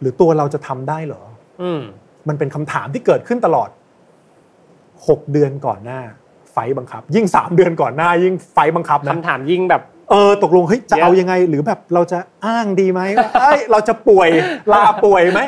[0.00, 1.22] หรือตัวเราจะทำได้เหรอ
[1.62, 1.80] อืม
[2.28, 3.68] มันเป็นคำถามที่เกิดขึ้นตลอด
[4.50, 6.00] 6เดือนก่อนหน้า
[6.52, 14.28] ไฟท์บังคับ ยิ่ง3เดือนก่อนหน้า ยิ่งไฟท์บังคับนะคำถามยิ่งแบบ เออตกลงเฮ้ยจะเอายังไง หรือแบบเราจะอ้างดีไหมว่าเอ้ยเราจะป่วย
[14.72, 15.40] ลาป่วยไหม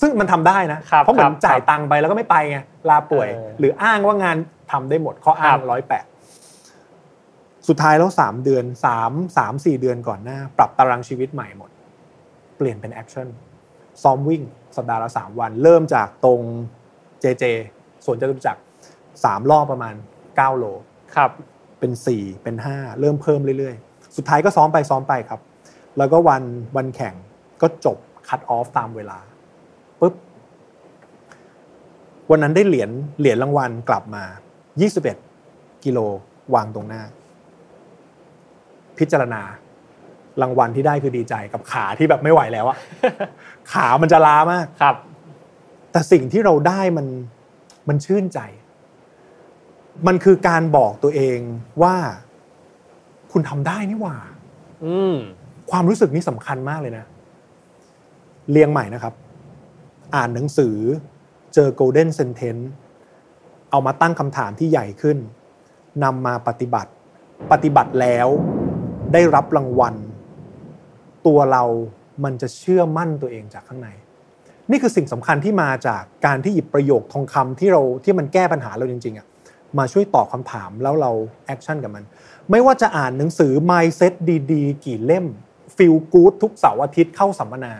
[0.00, 2.58] ซึ่งมันทำได้นะครับเพราะเหมือนครับจ่ายตังค์ไปแล้วก็ไม่ไปไง
[2.90, 4.36] ลาป่วยเออหรืออ้างว่างาน
[4.72, 6.04] ทำได้หมดข้ออ้างครับร้อยแปด
[7.68, 11.70] สุดท้ายแล้วสามเดือนสามสามสี่เดือนก่อนหน้า ปรับตารางชีวิตใหม่หมด
[12.56, 13.28] เปลี่ยนเป็น action
[14.02, 14.42] ซ้อมวิ่ง
[14.76, 16.40] สัปดาห์ละสามวัน เริ่มจากตรง
[17.20, 17.44] JJ
[18.04, 18.60] สวนจตุจักร
[19.24, 19.94] สามรอบประมาณ
[20.36, 20.64] เก้าโล
[21.16, 21.30] ครับ
[21.78, 25.40] เป็น4เป็น5เริ่มเพิ่มเรื่อยๆ สุดท้ายก็ซ้อมไปซ้อมไปครับ
[25.98, 26.42] แล้วก็วัน
[26.76, 27.14] วันแข่ง
[27.62, 29.18] ก็จบ cut off ตามเวลา
[30.00, 30.14] ปุ๊บ
[32.32, 34.24] วันนั้นได้เหรียญเหรียญรางวัลกลับมา
[35.04, 35.98] 21 กิโล
[36.54, 37.02] วางตรงหน้า
[38.98, 39.42] พิจารณา
[40.42, 42.78] รางวัลที่ได้คือดีใจกับขาที่แบบไม่ไหวแล้วอะ
[43.72, 44.96] ขามันจะล้ามากครับ
[45.92, 47.06] แต่สิ่งที่เราได้มัน
[47.88, 48.40] มันชื่นใจ
[50.06, 51.38] มันคือการบอกตัวเอง
[51.82, 51.96] ว่า
[53.32, 54.16] คุณทำได้นี่หว่า
[54.84, 55.16] อืม
[55.70, 57.04] ความรู้สึกนี้สำคัญมากเลยนะ
[58.50, 59.14] เรียงใหม่นะครับ
[60.14, 60.76] อ่านหนังสือ
[61.54, 62.64] เจอ golden sentence
[63.70, 65.18] เอามาตั้งคำถามที่ใหญ่ขึ้น
[66.04, 66.90] นำมาปฏิบัติ
[67.52, 68.28] ปฏิบัติแล้ว
[69.12, 69.94] ได้รับรางวัล
[71.26, 71.64] ตัวเรา
[72.24, 73.88] มันจะเชื่อมั่นตัวเองจากข้างใน
[74.70, 79.26] นี่คือสิ่งสำคัญที่มาจากการที่หยิบประโยคทองคำที่เราที่มันแก้ปัญหาเราจริงๆอะ
[79.78, 81.10] มาช่วยตอบคำถามแล้วเรา
[81.46, 82.04] action กับมัน
[82.50, 84.12] ไม่ว่าจะอ่านหนังสือ mindset
[84.52, 85.26] ดีๆ กี่เล่ม
[85.76, 87.74] feel good ทุกเสาร์อาทิตย์เข้าสัมมนา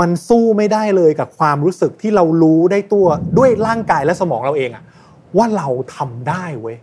[0.00, 3.06] มันสู้ไม่ได้เลยกับความรู้สึกที่เรารู้ได้ตัว
[3.38, 4.84] ด้วยร่างกายและสมองเราเองอะ
[5.36, 6.76] ว่าเราทำได้เว้ย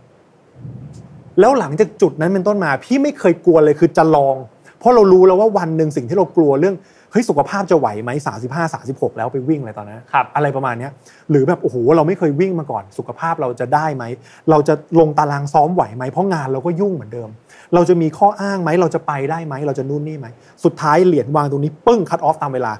[1.40, 4.36] แล้วหลังจากจุดนั้นเป็นต้นมา พี่ไม่เคยกลัวเลยคือจะลอง
[4.78, 6.76] เพราะเรารู้แล้วว่าวันหนึ่งสิ่งที่เรากลัวเรื่อง
[7.12, 10.92] เฮ้ยสุขภาพจะไหวไหมสาสิบห้าสาสิบหกแล้วไปวิ่งอะไรตอนนั้นครับอะไรประมาณเนี้ย
[11.30, 14.04] หรือแบบโอ้โหเราไม่เคยวิ่งมาก่อน สุขภาพเราจะได้ไหม
[14.50, 17.28] เราจะลงตารางซ้อมไหวไหมเพราะงานเราก็ยุ่งเหมือนเดิม
[17.74, 20.26] เราจะมีข้ออ้างไหมเราจะไปได้ไหมเราจะนู่นนี่ไหม
[20.64, 22.72] สุดท้ายเหรียญวางตรงนี้ปึ้งคัดออฟตามเวลา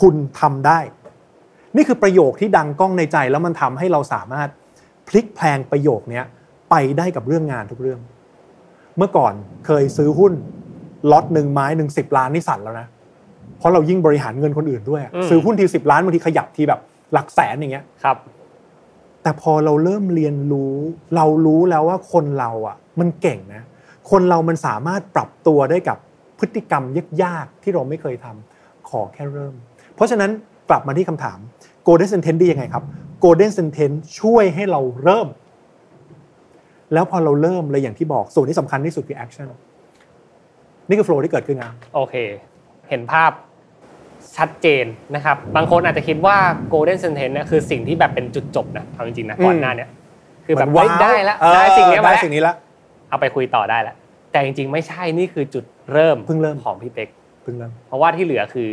[0.00, 0.78] คุณทำได้
[1.76, 4.48] นี่คือประโยคที่ดังก้องในใจแล้วมันทำให้เราสามารถ
[5.08, 6.24] พลิกแพลงประโยคเนี้ย
[6.70, 8.00] ไปได้กับเรื่องงานทุกเรื่อง
[8.96, 9.32] เมื่อก่อน
[9.66, 10.32] เคยซื้อหุ้น
[11.10, 12.86] ล็อตหนึ่งไม้หนึ่งสิบล้านนี่สั่นแล้วนะ
[13.58, 16.80] เพราะเรายิ่งบริหารเงินคนอื่นด้วยอืมซื้อหุ้นทีสิบล้านบางทีขยับทีแบบ
[17.12, 18.16] หลักแสนอย่างเงี้ยครับ
[19.22, 20.74] แต่พอเราเริ่มเรียนรู้
[21.16, 23.62] เรารู้แล้วว่าคนเราอะ มันเก่งนะ
[24.10, 25.98] คนเรามันสามารถปรับตัวได้กับ
[26.38, 26.84] พฤติกรรม
[27.22, 29.54] ยากๆที่เราไม่เคยทำขอแค่เริ่ม
[29.94, 30.30] เพราะฉะนั้น
[30.70, 31.38] กลับมาที่คำถาม
[31.86, 32.84] golden sentence ดียังไงครับ
[33.24, 35.28] golden sentence ช่วยให้เราเริ่ม
[36.92, 39.48] แล้วพอเราเริ่มเลยอย่างที่บอกส่วนที่สำคัญที่สุดคือ action
[40.88, 42.14] นี่คือ flow ที่เกิดขึ้นนะโอเค
[42.88, 43.30] เห็นภาพ
[44.36, 44.84] ชัดเจน
[45.14, 46.36] นะครับ บางคนอาจจะคิดว่า
[46.72, 49.88] golden sentence เนี่ยคือสิ่งที่แบบเป็นจุดจบนะเอาจริงๆนะก่อนหน้าเนี่ย
[50.46, 52.54] คือแบบเหมือนเฮ้ยว้าวได้แล้วเออได้สิ่งเนี้ยมาได้แล้วสิ่งนี้ละ
[53.08, 53.96] เอาไปคุยต่อได้แล้ว
[54.32, 57.08] แต่จริงๆ ไม่ใช่นี่คือจุดเริ่มเพิ่งเริ่มของพี่เป๊ก
[57.42, 58.68] เพิ่งเริ่มเพราะว่าที่เหลือคือ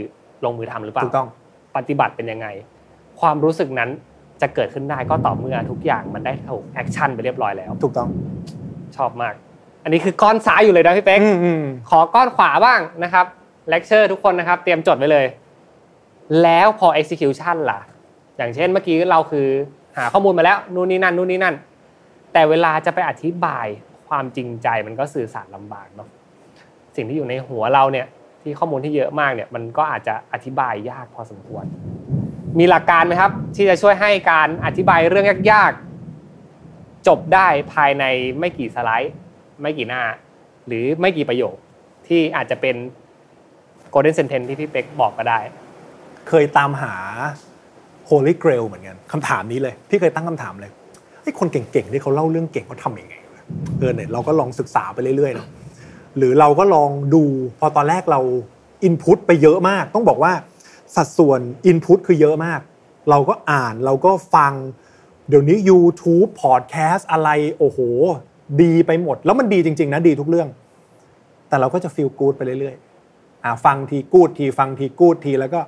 [0.45, 1.27] ลงมือทำหรือเปล่าถูกต้อง
[1.75, 2.47] ปฏิบัติเป็นยังไง
[3.19, 3.89] ความรู้สึกนั้น
[4.41, 8.09] จะเกิดขึ้นได้ก็ต่อเมื่อทุกอย่างมันได้ถูก action ไปเรียบร้อยแล้ว ถูกต้อง
[8.97, 9.33] ชอบมาก
[9.83, 13.25] อันนี้คือก้อนซ้ายอยู่เลยนะพี่เป๊กอืมอืมขอก้อนขวาบ้างนะครับ
[13.69, 15.25] เลคเชอร์ทุกคนนะครับ เตรียมจดไว้เลย
[16.43, 17.79] แล้วพอ execution ล่ะ
[18.37, 19.47] อย่างเช่นเมื่อกี้เราคือ
[19.97, 21.55] หาข้อมูลมาแล้วนู่นนี่นั่นนู่นนี่นั่น
[22.33, 23.67] แต่เวลาจะไปอธิบาย
[24.07, 26.09] ความจริงใจมันก็สื่อสารลำบากเนาะ
[26.95, 28.07] สิ่งที่อยู่ในหัวเราเนี่ย
[28.41, 31.65] ที่ข้อมูลที่เยอะมากเนี่ยมันก็อาจจะอธิบายยากพอสมควร
[32.59, 38.03] มีหลักการไหมครับ ที่จะช่วยให้การอธิบายเรื่องยากๆ จบได้ภายใน
[38.39, 39.13] ไม่กี่สไลด์
[39.61, 40.03] ไม่กี่หน้า
[40.67, 41.55] หรือไม่กี่ประโยค
[42.07, 42.75] ที่อาจจะเป็น
[43.93, 45.39] golden sentence ที่พี่เป็กบอกก็ได้
[46.29, 46.93] เคยตามหา
[48.09, 50.71] Holy Grail เหมือนกันคำถามนี้เลย พี่เคยตั้งคำถามเลย
[51.23, 53.15] ไอ้คนเก่งๆที่เขาเล่าเรื่องเก่งเขาทำยังไง
[53.79, 55.47] เออเนี่ยเราก็ลองศึกษาไปเรื่อยๆเนาะ
[56.17, 57.23] หรือเราก็ลองดู
[57.59, 58.21] พอตอนแรกเรา
[58.83, 60.33] อินพุตไปเยอะมาก ต้องบอกว่า
[60.95, 62.59] สัดส่วนอินพุตคือเยอะมาก
[63.09, 64.53] เราก็อ่านเราก็ฟัง
[65.29, 67.79] เดี๋ยวนี้ YouTube Podcast อะไรโอ้โห
[68.61, 70.49] ดีไปหมด แล้วมันดีจริง ๆ นะดีทุกเรื่อง
[71.49, 75.61] แต่เราก็จะ feel good ไปเรื่อยๆอ่าฟังที good ทีฟังที good ทีแล้วก็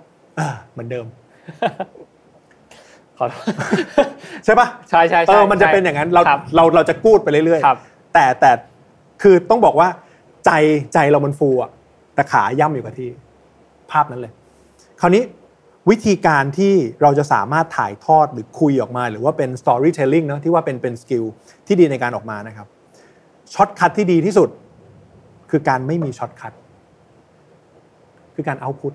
[0.72, 1.06] เหมือนเดิม
[3.20, 3.46] ขอโทษ
[4.46, 8.52] ใช่ปะใช่ใช่เอใช่อมันจะเป็นอย่างนั้นเราครับเราเราจะกูดไปเรื่อยครับๆแต่แต่
[9.22, 9.88] คือต้องบอกว่า
[10.46, 10.52] ใจ
[10.94, 11.72] ใจเรามันฟูอะ
[12.16, 13.10] แต่ขาย่ำอยู่กับที่
[13.92, 14.32] ภาพนั้นเลย
[15.02, 15.24] คราวนี้
[15.90, 21.24] วิธีการที่เราจะสามารถถ่ายทอดหรือคุยออกมา หรือว่าเป็น storytelling เนอะที่ว่าเป็นเป็น skill
[21.68, 22.68] ที่ดีในการออกมานะครับ
[23.54, 24.50] shortcut ที่ดีที่สุด
[25.50, 26.54] คือการไม่มี shortcut
[28.36, 28.94] คือการ output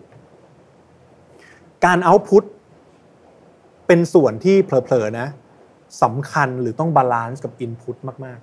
[1.87, 2.45] การ output
[3.87, 5.29] เป็นส่วนที่เผลอๆนะ
[6.03, 8.39] สำคัญหรือต้อง balance กับ input มาก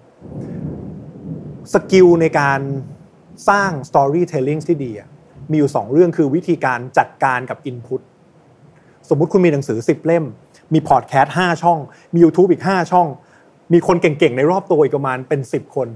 [0.84, 2.60] ๆ skill ในการ
[3.50, 5.10] สร้าง storytelling ที่ดีอะ
[5.50, 8.02] มีอยู่สองเรื่องคือวิธีการจัดการกับ input
[9.10, 10.26] สมมุติคุณมีหนังสือ 10 เล่ม
[10.74, 11.80] มีพอดแคสต์5ช่อง
[12.14, 13.08] มี YouTube อีก 5 ช่อง
[13.74, 15.88] มีคนเก่งๆ ในรอบตัวอีกประมาณเป็น 10 คน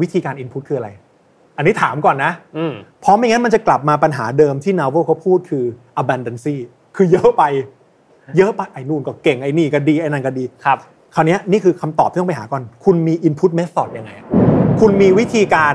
[0.00, 0.90] วิธีการ input คืออะไร
[1.56, 5.64] อันนี้ถามก่อนนะอืมเพราะไม่งั้นมันจะกลับมาปัญหาเดิมที่นา v เขาพูดคือ
[6.00, 6.50] abundance
[6.96, 7.44] คือเยอะไป
[8.36, 10.78] เยอะไปไอ้นู่นก็เก่งไอ้นี่ก็ดีไอ้นั่นก็ดีครับ
[11.14, 14.26] คราวเนี้ยนี่คือคำตอบที่ต้องไปหาก่อน คุณมี input method ยังไงอะ
[14.80, 15.74] คุณมีวิธีการ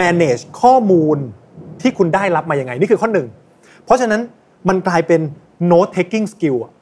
[0.00, 1.18] manage ข้อมูล
[1.80, 3.26] ที่คุณได้รับมายังไง นี่คือข้อหนึ่ง
[3.84, 4.20] เพราะฉะนั้น
[4.68, 5.20] มันกลายเป็น
[5.70, 6.72] note taking skill อะ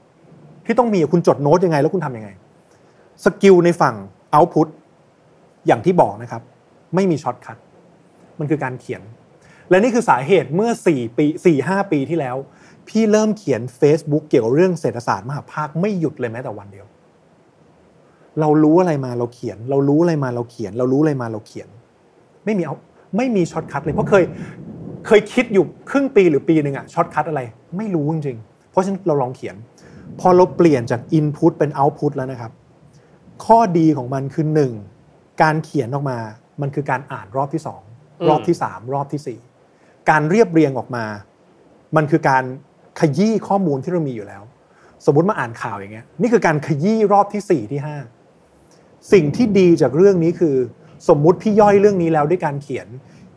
[0.66, 2.30] ที่ต้องมีอะคุณจดโน้ตยังไง แล้วคุณทำยังไง
[3.25, 3.95] skill ในฝั่ง
[4.34, 4.68] output
[5.66, 6.43] อย่างที่บอกนะครับ
[6.95, 7.59] ไม่มี shortcut
[8.39, 9.03] มันคือการเขียน
[9.70, 12.36] และนี่คือสาเหตุเมื่อ4ปี4 5 ปีที่แล้ว
[12.89, 16.86] พี่เริ่มเขียน Facebook เกี่ยวกับเรื่องเศรษฐศาสตร์มหภาคไม่หยุดเลยแม้แต่วันเดียว
[18.41, 21.68] เรารู้อะไรมาเราเขียน เรารู้อะไรมาเราเขียน เรารู้อะไรมาเราเขียน
[22.45, 22.76] ไม่มีเอา
[23.16, 24.24] ไม่มี shortcut เลยเพราะเคย
[25.07, 27.41] เคยคิดอยู่ครึ่งปีหรือปีหนึ่งอะ shortcut อะไร
[27.76, 29.57] ไม่รู้จริงๆเพราะฉะนั้นเราลองเขียน
[30.20, 32.53] พอเราเปลี่ยนจาก Input เป็น Output แล้วนะครับ
[33.45, 34.72] ข้อดีของมันคือหนึ่ง
[35.43, 36.18] การเขียนออกมา
[36.61, 37.82] มันคือการอ่านรอบที่สอง
[38.28, 39.39] รอบที่สามรอบที่สี่
[40.11, 41.05] การเรียบเรียงออกมา
[41.97, 42.45] มันคือการ
[43.01, 44.43] ขยี้ข้อมูลที่เรามีอยู่แล้ว
[45.07, 47.97] สมมุติมาอ่านข่าวอย่างเงี้ยนี่คือการขยี้รอบที่สี่ที่ห้า
[49.13, 50.57] สิ่งที่ดีจากเรื่องนี้คือ
[51.09, 52.89] สมมุติพี่ย่อยเรื่องนี้แล้วด้วยการเขียน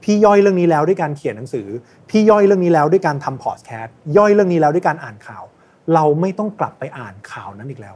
[0.03, 1.67] พี่ย่อยเรื่องนี้แล้วด้วยการเขียนหนังสือ
[2.09, 5.43] พี่ย่อยเรื่องนี้แล้วด้วยการทำพอดแคสต์ย่อยเรื่องนี้แล้วด้วยการอ่านข่าว
[5.93, 7.95] เราไม่ต้องกลับไปอ่านข่าวนั้นอีกแล้ว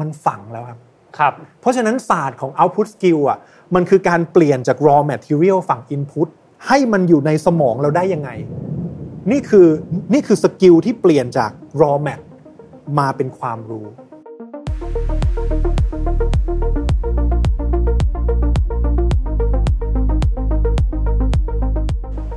[0.00, 0.78] มันฝังแล้วครับ
[1.18, 3.38] ครับเพราะฉะนั้นศาสตร์ของ output skill อะ
[3.74, 6.28] มันคือการเปลี่ยนจาก raw material ฝั่ง input
[6.66, 8.30] ให้มันอยู่ในสมองเราได้ยังไง
[9.30, 9.68] นี่คือ
[10.12, 11.50] นี่คือสกิลที่เปลี่ยนจาก
[11.80, 12.20] raw mat
[12.98, 13.86] มาเป็นความรู้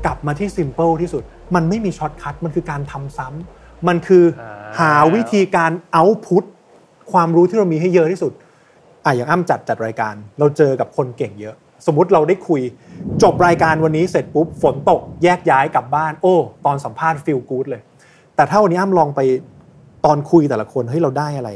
[0.05, 1.23] กลับมาที่ simple ที่สุด
[1.55, 6.43] มันไม่มีช็อตคัทมันคือการทำซ้ำมันคืออาหาวิธีการ output
[7.11, 8.33] ความรู้ที่เรามีให้เยอะที่สุด
[9.05, 12.61] อะอย่างอ้ำจัดจัดรายการ เราเจอกับคนเก่งเยอะ สมมุติเราได้คุย
[13.23, 17.81] จบรายการวันนี้เสร็จปุ๊บฝนตกแยกย้ายกลับบ้าน โอ้ ตอนสัมภาษณ์ feel good เลย
[18.35, 19.21] แต่ถ้าวันนี้อ้ำลองไป
[20.05, 21.49] ตอนคุยแต่ละคนเฮ้ยเราได้อะไร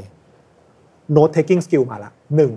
[1.16, 2.54] note taking skill มาละหนึ่ง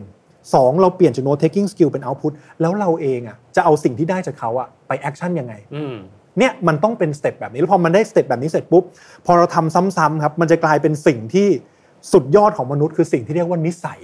[0.55, 5.95] สองเราเปลี่ยนจาก note taking skill เป็น output แล้วเราเองอะจะเอาสิ่งที่ได้จากเขาอะไป action ยังไงอืม
[6.39, 8.85] เนี่ยมันต้องเป็นสเต็ปแบบนี้แล้วพอมันได้สเต็ปแบบนี้เสร็จปุ๊บ
[9.27, 11.49] พอเราทำซ้ำๆครับ มันจะกลายเป็นสิ่งที่
[12.13, 14.01] สุดยอดของมนุษย์คือสิ่งที่เรียกว่านิสัย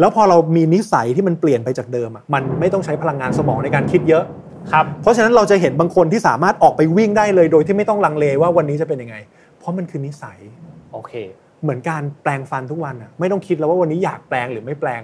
[0.00, 4.24] แล้วพอเรามีนิสัยที่มันเปลี่ยนไปจากเดิมอะมันไม่ต้องใช้พลังงานสมองในการคิดเยอะ
[4.72, 9.16] ครับเพราะฉะนั้นเราจะเห็นบางคนที่สามารถออกไปวิ่งได้เลย โดยที่ไม่ต้องลังเลว่าวันนี้จะเป็นยังไง
[9.58, 10.38] เพราะมันคือนิสัย
[10.92, 11.12] โอเค
[11.62, 15.02] เหมือนการแปลงฟันทุกวันอะไม่ต้องคิดแล้วว่าวันนี้อยากแปลงหรือไม่แปลง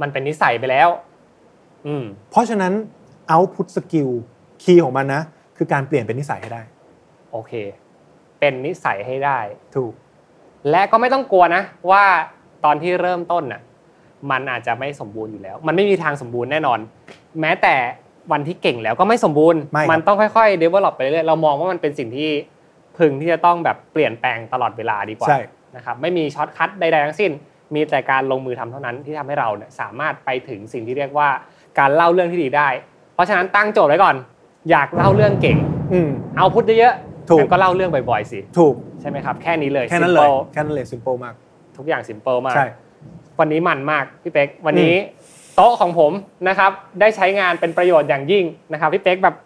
[0.00, 0.88] มันเป็นนิสัยไปแล้ว
[1.86, 2.72] อืมเพราะฉะนั้น
[3.32, 4.10] output skill
[4.62, 5.22] คีย์ของมันนะ
[5.56, 6.62] คือการเปลี่ยนเป็นนิสัยให้ได้
[7.32, 7.52] โอเค
[8.40, 9.38] เป็นนิสัยให้ได้
[9.76, 9.92] ถูก
[10.70, 12.04] และก็ไม่ต้องกลัวนะ ว่า
[12.64, 13.60] ตอนที่เริ่มต้นน่ะ
[14.30, 16.78] มันอาจจะไม่สมบูรณ์อยู่แล้ว มันไม่มีทางสมบูรณ์แน่นอน
[17.40, 17.74] แม้แต่
[18.32, 22.30] วันที่เก่งแล้วก็ไม่สมบูรณ์ไม่ครับมันต้องค่อยๆ develop ไปเรื่อยๆเรามองว่ามันเป็นสิ่งที่
[22.98, 25.40] พึงที่จะต้องแบบเปลี่ยนแปลงตลอดเวลาดีกว่าใช่
[25.76, 27.30] นะครับไม่มี shortcut ใดๆทั้งสิ้น
[27.74, 31.28] มีแต่การลงมือทำเท่านั้นที่ทำให้เราเนี่ยสามารถไปถึงสิ่งที่เรียกว่า
[31.78, 32.68] การเล่าเรื่องที่ดีได้
[33.14, 34.16] เพราะฉะนั้นตั้งโจทย์ไว้ก่อน
[34.70, 35.58] อยากเล่าเรื่องเก่ง
[35.92, 41.34] อืม output เยอะๆถูกงั้นก็เล่าเรื่องบ่อยๆสิ ถูกใช่ไหมครับ แค่นี้เลย แค่นั้นเลย simple แค่นั้นเลย simple มาก
[41.76, 42.66] ทุกอย่าง simple มากใช่
[43.40, 44.94] วันนี้มันมากพี่เป๊กวันนี้
[45.56, 46.12] โต๊ะของผม
[46.48, 49.36] นะครับได้ใช้งานเป็นประโยชน์อย่างยิ่งนะครับพี่เป๊กแบบ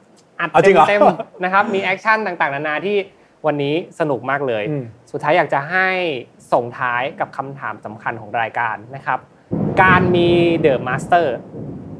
[0.40, 2.96] อัดเอาจริงเหรอเต็มๆนะครับมี action ต่างๆนานาที่
[3.46, 5.88] วันนี้สนุกมากเลยอืมสุดท้ายอยากจะให้
[6.52, 9.18] ส่งท้ายกับคำถามสำคัญของรายการนะครับ
[9.82, 10.28] การมี
[10.60, 11.36] The Master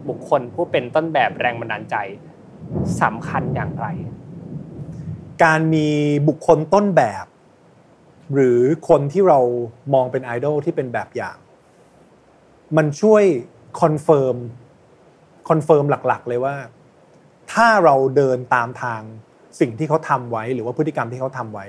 [0.08, 1.96] บุคคลผู้เป็นต้นแบบแรงบันดาลใจ
[3.02, 3.86] สำคัญอย่างไร
[5.44, 5.88] การมี
[6.28, 7.26] บุคคลต้นแบบ
[8.34, 9.40] หรือคนที่เรา
[9.94, 11.36] มองเป็นไอดอลที่เป็นแบบอย่าง
[12.76, 13.24] มันช่วย
[13.80, 14.36] confirm
[15.48, 16.56] confirm หลักๆ เลยว่า
[17.52, 19.00] ถ้าเราเดินตามทาง
[19.60, 21.66] สิ่งที่เขาทำไว้ หรือว่าพฤติกรรมที่เขาทำไว้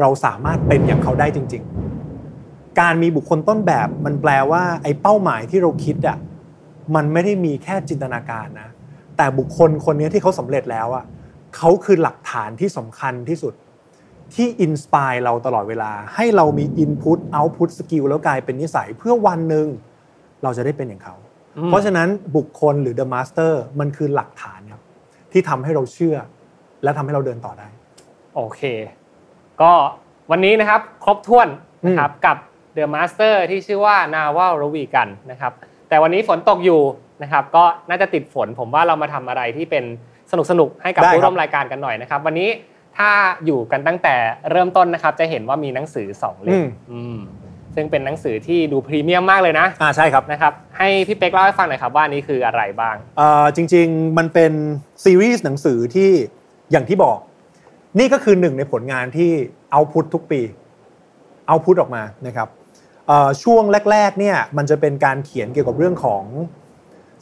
[0.00, 1.62] เราสามารถเป็นอย่างเขาได้จริง
[2.20, 6.18] ๆ การมีบุคคลต้นแบบมันแปลว่า ไอ้เป้าหมายที่เราคิดอะ
[6.94, 8.68] มันไม่ได้มีแค่จินตนาการนะ
[9.16, 11.04] แต่บุคคลคนนี้ที่เขาสำเร็จแล้วอะ
[11.56, 13.54] เขาคือหลักฐานที่สำคัญที่สุด
[14.34, 19.66] ที่ inspire เราตลอดเวลา ให้เรามีอินพุตเอา t พุตสกิลแล้วกลายเป็นนิสัยเพื่อวันหนึ่ง
[20.44, 21.14] เราจะได้เป็นอย่างเขา
[21.58, 24.82] อืมเพราะฉะนั้นบุคคลหรือ The Master มันคือหลักฐานครับ
[25.32, 26.16] ที่ทำให้เราเชื่อ
[26.82, 27.68] และทำให้เราเดินต่อได้
[28.36, 28.62] โอเค
[29.62, 29.72] ก็
[30.30, 31.48] วันนี้นะครับครบถ้วน
[31.86, 32.36] นะครับกับ
[32.74, 35.52] The Master ที่ชื่อว่า Naval Ravikant นะครับ
[35.88, 36.80] แต่วันนี้ฝนตกอยู่
[37.22, 39.84] นะครับ ก็น่าจะติดฝน ผมว่าเรามาทำอะไรที่เป็น
[40.30, 42.48] สนุกสนุกๆให้กับได้ครับผู้ร่วมรายการกันหน่อยนะครับ วันนี้
[42.98, 43.10] ถ้า
[43.44, 44.14] อยู่กันตั้งแต่
[44.50, 47.20] เริ่มต้นนะครับ จะเห็นว่ามีหนังสือสองเล่อืมมอืม
[47.74, 54.52] ซึ่งเป็นหนังสือที่ดูพรีเมียมมากเลยนะอ่าใช่ครับนะครับให้พี่เป๊กเล่าให้ฟังหน่อยครับว่านี่คืออะไรบ้างเอ่อจริง ๆ มันเป็น
[55.04, 56.10] ซีรีส์หนังสือที่
[56.70, 57.18] อย่างที่บอก
[57.98, 59.30] นี่ก็คือหนึ่งในผลงานที่
[59.72, 60.40] เอาพุททุกปี
[61.48, 62.48] output ออกมานะครับ
[63.08, 66.24] เอ่อช่วงแรกๆเนี่ยมันจะเป็นการเขียนเกี่ยวกับเรื่องของ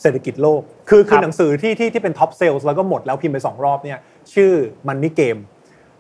[0.03, 3.99] เศรษฐกิจโลก คือคืครับหนังสือที่ที่ที่เป็น top sell แล้วก็หมดแล้วพิมพ์ไป 2 รอบเนี่ย
[4.35, 4.53] ชื่อ
[4.89, 5.39] Money Game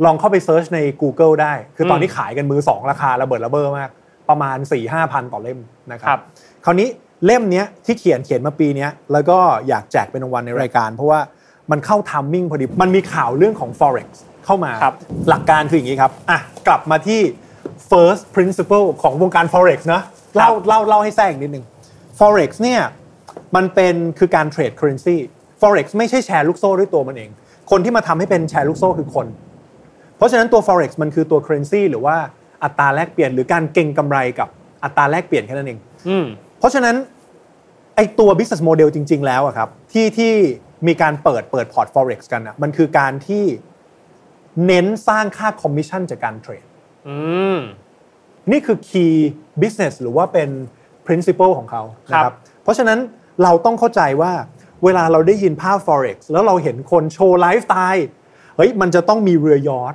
[0.04, 3.90] ลองเข้าไป search ใน Google ได้ คือตอนนี้ขายกันมือ 2 ราคาระเบิดระเบ้อมาก
[4.32, 5.58] ประมาณ4 5พันต่อเล่ม
[5.92, 6.22] นะครับครับ
[6.64, 6.88] คราวนี้
[7.26, 11.20] เล่มเนี้ยที่เขียนเขียนมาปีเนี้ยแล้วก็อยากแจกเป็นรางวัลในรายการ เพราะว่า
[11.70, 14.08] มันเข้า timing พอดี มันมีข่าวเรื่องของ forex
[14.44, 14.94] เข้ามาครับ
[15.28, 17.20] หลักการคืออย่างนี้ครับอะกลับมาที่
[17.90, 20.02] first principle ของวงการ forex นะ
[20.36, 21.64] เล่าเล่าเล่าให้แทรกอีกนิดนึง
[22.18, 22.80] forex เนี่ย
[23.56, 25.16] มันเป็นคือการเทรด currency
[25.60, 27.30] forex ไม่ใช่แชร์ลูกโซ่ด้วยตัวมันเอง
[27.70, 29.26] คนที่มาทำให้เป็นแชร์ลูกโซ่คือคน
[30.16, 32.16] เพราะฉะนั้นตัว forex มันคือตัว currency หรือว่า
[32.64, 34.48] อัตราแลกเปลี่ยนหรือการเก็งกำไรกับ
[34.84, 36.26] อัตราแลกเปลี่ยนแค่นั้นเองอืม
[36.58, 36.96] เพราะฉะนั้น
[37.96, 40.32] ไอตัว business model จริง ๆ แล้วอะครับที่ที่
[40.86, 43.44] มีการเปิดเปิดพอร์ต forex กันอะมันคือการที่
[44.66, 46.64] เน้นสร้างค่าคอมมิชชั่นจากการเทรด
[47.08, 47.16] อื
[47.56, 47.58] ม
[48.50, 49.14] นี่คือ key
[49.62, 50.50] business หรือว่าเป็น
[51.06, 51.82] principle ของเขา
[52.12, 52.98] นะครับครัรับบเพราะฉะนั้น
[53.42, 54.32] เราต้องเข้าใจว่า
[54.84, 58.06] เวลาเราได้ยินภาพ forex แล้วเราเห็นคนโชว์ไลฟ์สไตล์
[58.56, 59.94] เฮ้ยมันจะต้องมีเรือยอท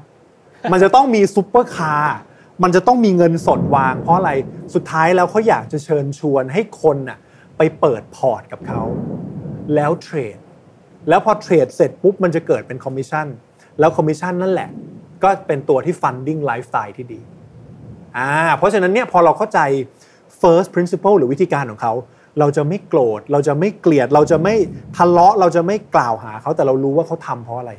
[0.71, 2.17] มันจะต้องมีซุปเปอร์คาร์
[2.63, 4.31] มันจะต้องมีเงินสดวาง เพราะอะไร
[4.73, 7.17] สุดท้ายแล้วเขาอยากจะเชิญชวนให้คนน่ะ
[7.57, 8.81] ไปเปิดพอร์ตกับเขา
[9.75, 10.37] แล้วเทรด
[11.09, 13.27] แล้วพอเทรดเสร็จปุ๊บมันจะเกิดเป็นคอมมิชชั่น
[13.79, 14.69] แล้วคอมมิชชั่นนั่นแหละ
[15.23, 17.21] ก็เป็นตัวที่ funding ไลฟ์สไตล์ที่ดี
[18.17, 19.59] อ่าเพราะฉะนั้นเนี่ยพอเราเข้าใจ
[20.41, 21.93] first principle หรือวิธีการของเขา
[22.39, 24.55] เราจะไม่โกรธ เราจะไม่เกลียด เราจะไม่
[24.97, 27.71] ทะเลาะ เราจะไม่กล่าวหาเขาแต่เรารู้ว่าเขาทำเพราะอะไร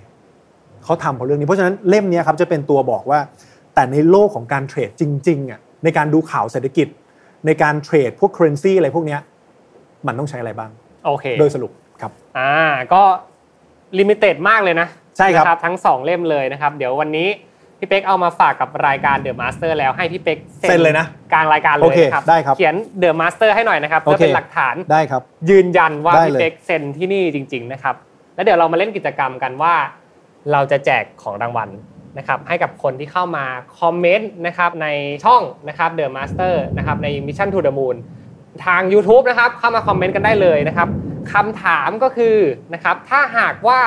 [0.85, 3.21] เขาทำเพราะเรื่องนี้ เพราะฉะนั้นเล่มนี้ครับจะเป็นตัวบอกว่า
[3.79, 6.89] แต่ในโลกของการเทรดจริงๆอะในการดูข่าวเศรษฐกิจ
[7.47, 9.21] ในการเทรดพวก currency อะไรพวกเนี้ย
[10.07, 10.71] มันต้องใช้อะไรบ้าง
[11.07, 12.53] โอเคโดยสรุปครับอ่า
[12.93, 13.03] ก็
[13.99, 17.29] limited มากเลยนะใช่ครับนะทั้ง 2 เล่มเลยนะครับ เดี๋ยววันนี้
[17.79, 27.95] พี่เป๊กเอามาฝากกับรายการ The Master แล้วให้พี่เป๊กเซ็นเลยนะกลางรายการเลยโอเคนะครับได้ครับเขียน The Master ให้หน่อยนะครับโอเพื่อเป็นหลักฐานได้ครับ ยืนยันว่าได้เลยพี่เป๊กเซ็นที่นี่จริง ๆนะครับ
[28.35, 29.75] แล้วเดี๋ยวเรามาเล่นกิจกรรมกันว่า
[30.53, 31.69] เราจะแจกของรางวัล
[32.19, 33.45] นะครับให้กับคนที่เข้ามา
[33.81, 34.89] คอมเมนต์นะครับใน
[35.25, 37.97] ช่องนะครับ The Master นะครับใน Mission to the Moon
[38.67, 40.89] ทาง YouTube นะครับเข้ามาคอมเมนต์กันได้เลยนะครับ
[41.33, 42.37] คำถามก็คือ
[42.75, 43.81] นะครับถ้าหากว่า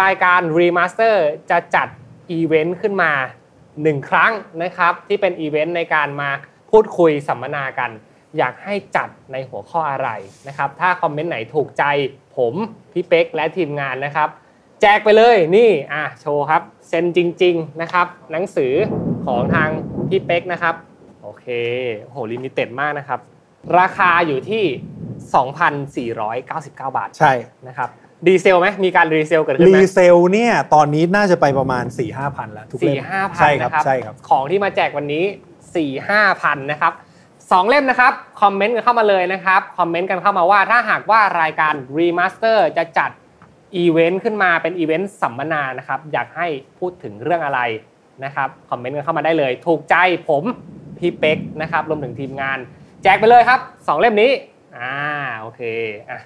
[0.00, 1.16] รายการ Remaster
[1.50, 1.88] จะจัด
[2.30, 3.12] อีเวนต์ขึ้นมา
[3.62, 4.32] 1 ครั้ง
[4.62, 6.30] นะครับที่เป็นอีเวนต์ในการมา
[6.70, 7.90] พูดคุยสัมมนากัน
[8.38, 10.08] อยากให้จัดในหัวข้ออะไร
[10.48, 11.84] นะครับถ้าคอมเมนต์ไหนถูกใจ
[12.36, 12.54] ผม
[12.92, 14.28] พี่เป๊กและทีมงานนะครับ
[14.84, 18.72] แจกไปเลยนี่อะโชว์ครับเซ็นจริง ๆนะครับ หนังสือ
[19.26, 19.68] ของทาง
[20.08, 20.74] พี่เป๊กนะครับ
[21.22, 21.46] โอเค
[22.02, 23.20] โอ้โห limited มากนะครับ
[23.78, 24.64] ราคาอยู่ที่
[26.12, 27.32] 2,499 บาทใช่
[27.68, 27.88] นะครับ
[28.26, 35.24] resale ไหมมีการ resale เกิดขึ้นไหม resale เนี่ยตอนนี้น่าจะไปประมาณ 4 5 0 0 0แล้วทุกเล่สี่ห้าพันใช่ครับนะครับใช่ครับ ของที่มาแจกวันนี้
[35.76, 36.92] สี่ห้าพันนะครับ
[37.52, 38.12] สองเล่มนะครับ
[38.42, 43.10] คอมเมนต์กันเข้ามาเลยนะครับ คอมเมนต์กันเข้ามาว่าถ้าหากว่ารายการรีมาสเตอร์จะจัด
[43.76, 46.46] อีเวนต์ขึ้นมาเป็นอีเวนต์สัมมนานะครับอยากให้
[46.78, 47.60] พูดถึงเรื่องอะไร
[48.24, 49.96] นะครับคอมเมนต์กันเข้ามาได้เลย ถูกใจ
[50.28, 50.44] ผม
[50.98, 52.58] พี่เป็กนะครับรวมถึงทีมงาน
[53.02, 54.30] แจกไปเลยครับสองเล่มนี้
[54.76, 54.94] อ่า
[55.40, 55.60] โอเค
[56.10, 56.20] อะ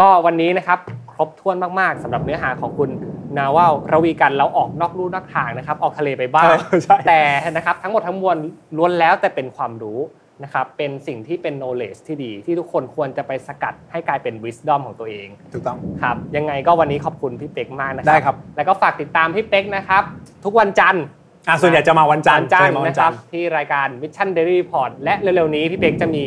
[0.00, 0.78] ก็วันนี้นะครับ
[1.12, 2.90] ครบถ้วนมากๆสำหรับเนื้อหาของคุณ
[3.36, 7.22] Naval Ravikant เราออกนอกลู่นอกทางนะครับ ออกทะเลไปบ้างใช่แต่
[7.56, 8.36] นะครับทั้งหมดทั้งมวล
[8.76, 9.98] ล้วนแล้วแต่เป็นความรู้
[10.44, 20.02] นะครับเป็นสิ่งที่เป็น knowledge ที่ดีที่ทุกคนควรจะไปสกัดให้กลายเป็น wisdom ของตัวเองถูกต้องครับยังไงก็วันนี้ขอบคุณพี่เป็กมากนะครับได้ครับ แล้วก็ฝากติดตามพี่เป็กนะครับ
[20.44, 21.04] ทุกวันจันทร์
[21.48, 26.24] อะส่วนใหญ่จะมาวันจันทร์จันทใช่ร์มาวันนะคจัรันบทร์ที่รายการ Mission Daily Report และเร็วๆนี้พี่เป็กจะมี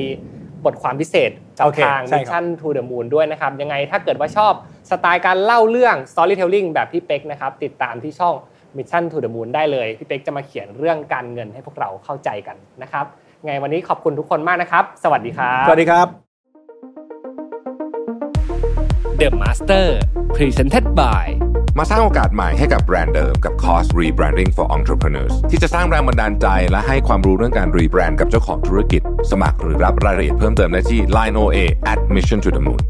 [0.65, 4.53] บทความพิเศษกับโอเคทางใช่ครับ Mission to the Moon ด้วยนะครับ ยังไงถ้าเกิดว่าชอบ
[4.89, 8.35] สไตล์การเล่าเรื่อง storytelling แบบพี่เป็กนะครับติดตามที่ช่อง
[8.77, 13.05] Mission to the Moon ได้เลย พี่เป็กจะมาเขียนเรื่องการเงินให้พวกเราเข้าใจกันนะครับ
[13.45, 16.07] ไงวันนี้ขอบคุณทุกคนมากนะครับ สวัสดีครับ สวัสดีครับ
[19.21, 19.87] The Master
[20.35, 21.25] Presented by
[21.79, 31.57] มาสร้างโอกาสใหม่ให้กับแบรนด์เดิมกับคอร์ส Rebranding for Entrepreneurs ที่จะสร้างแรงบันดาลใจและให้ความรู้เรื่องการรีแบรนด์กับเจ้าของธุรกิจ สมัครหรือรับรายละเอียดเพิ่มเติมได้ที่ Line OA
[31.91, 32.81] at Mission to the Moon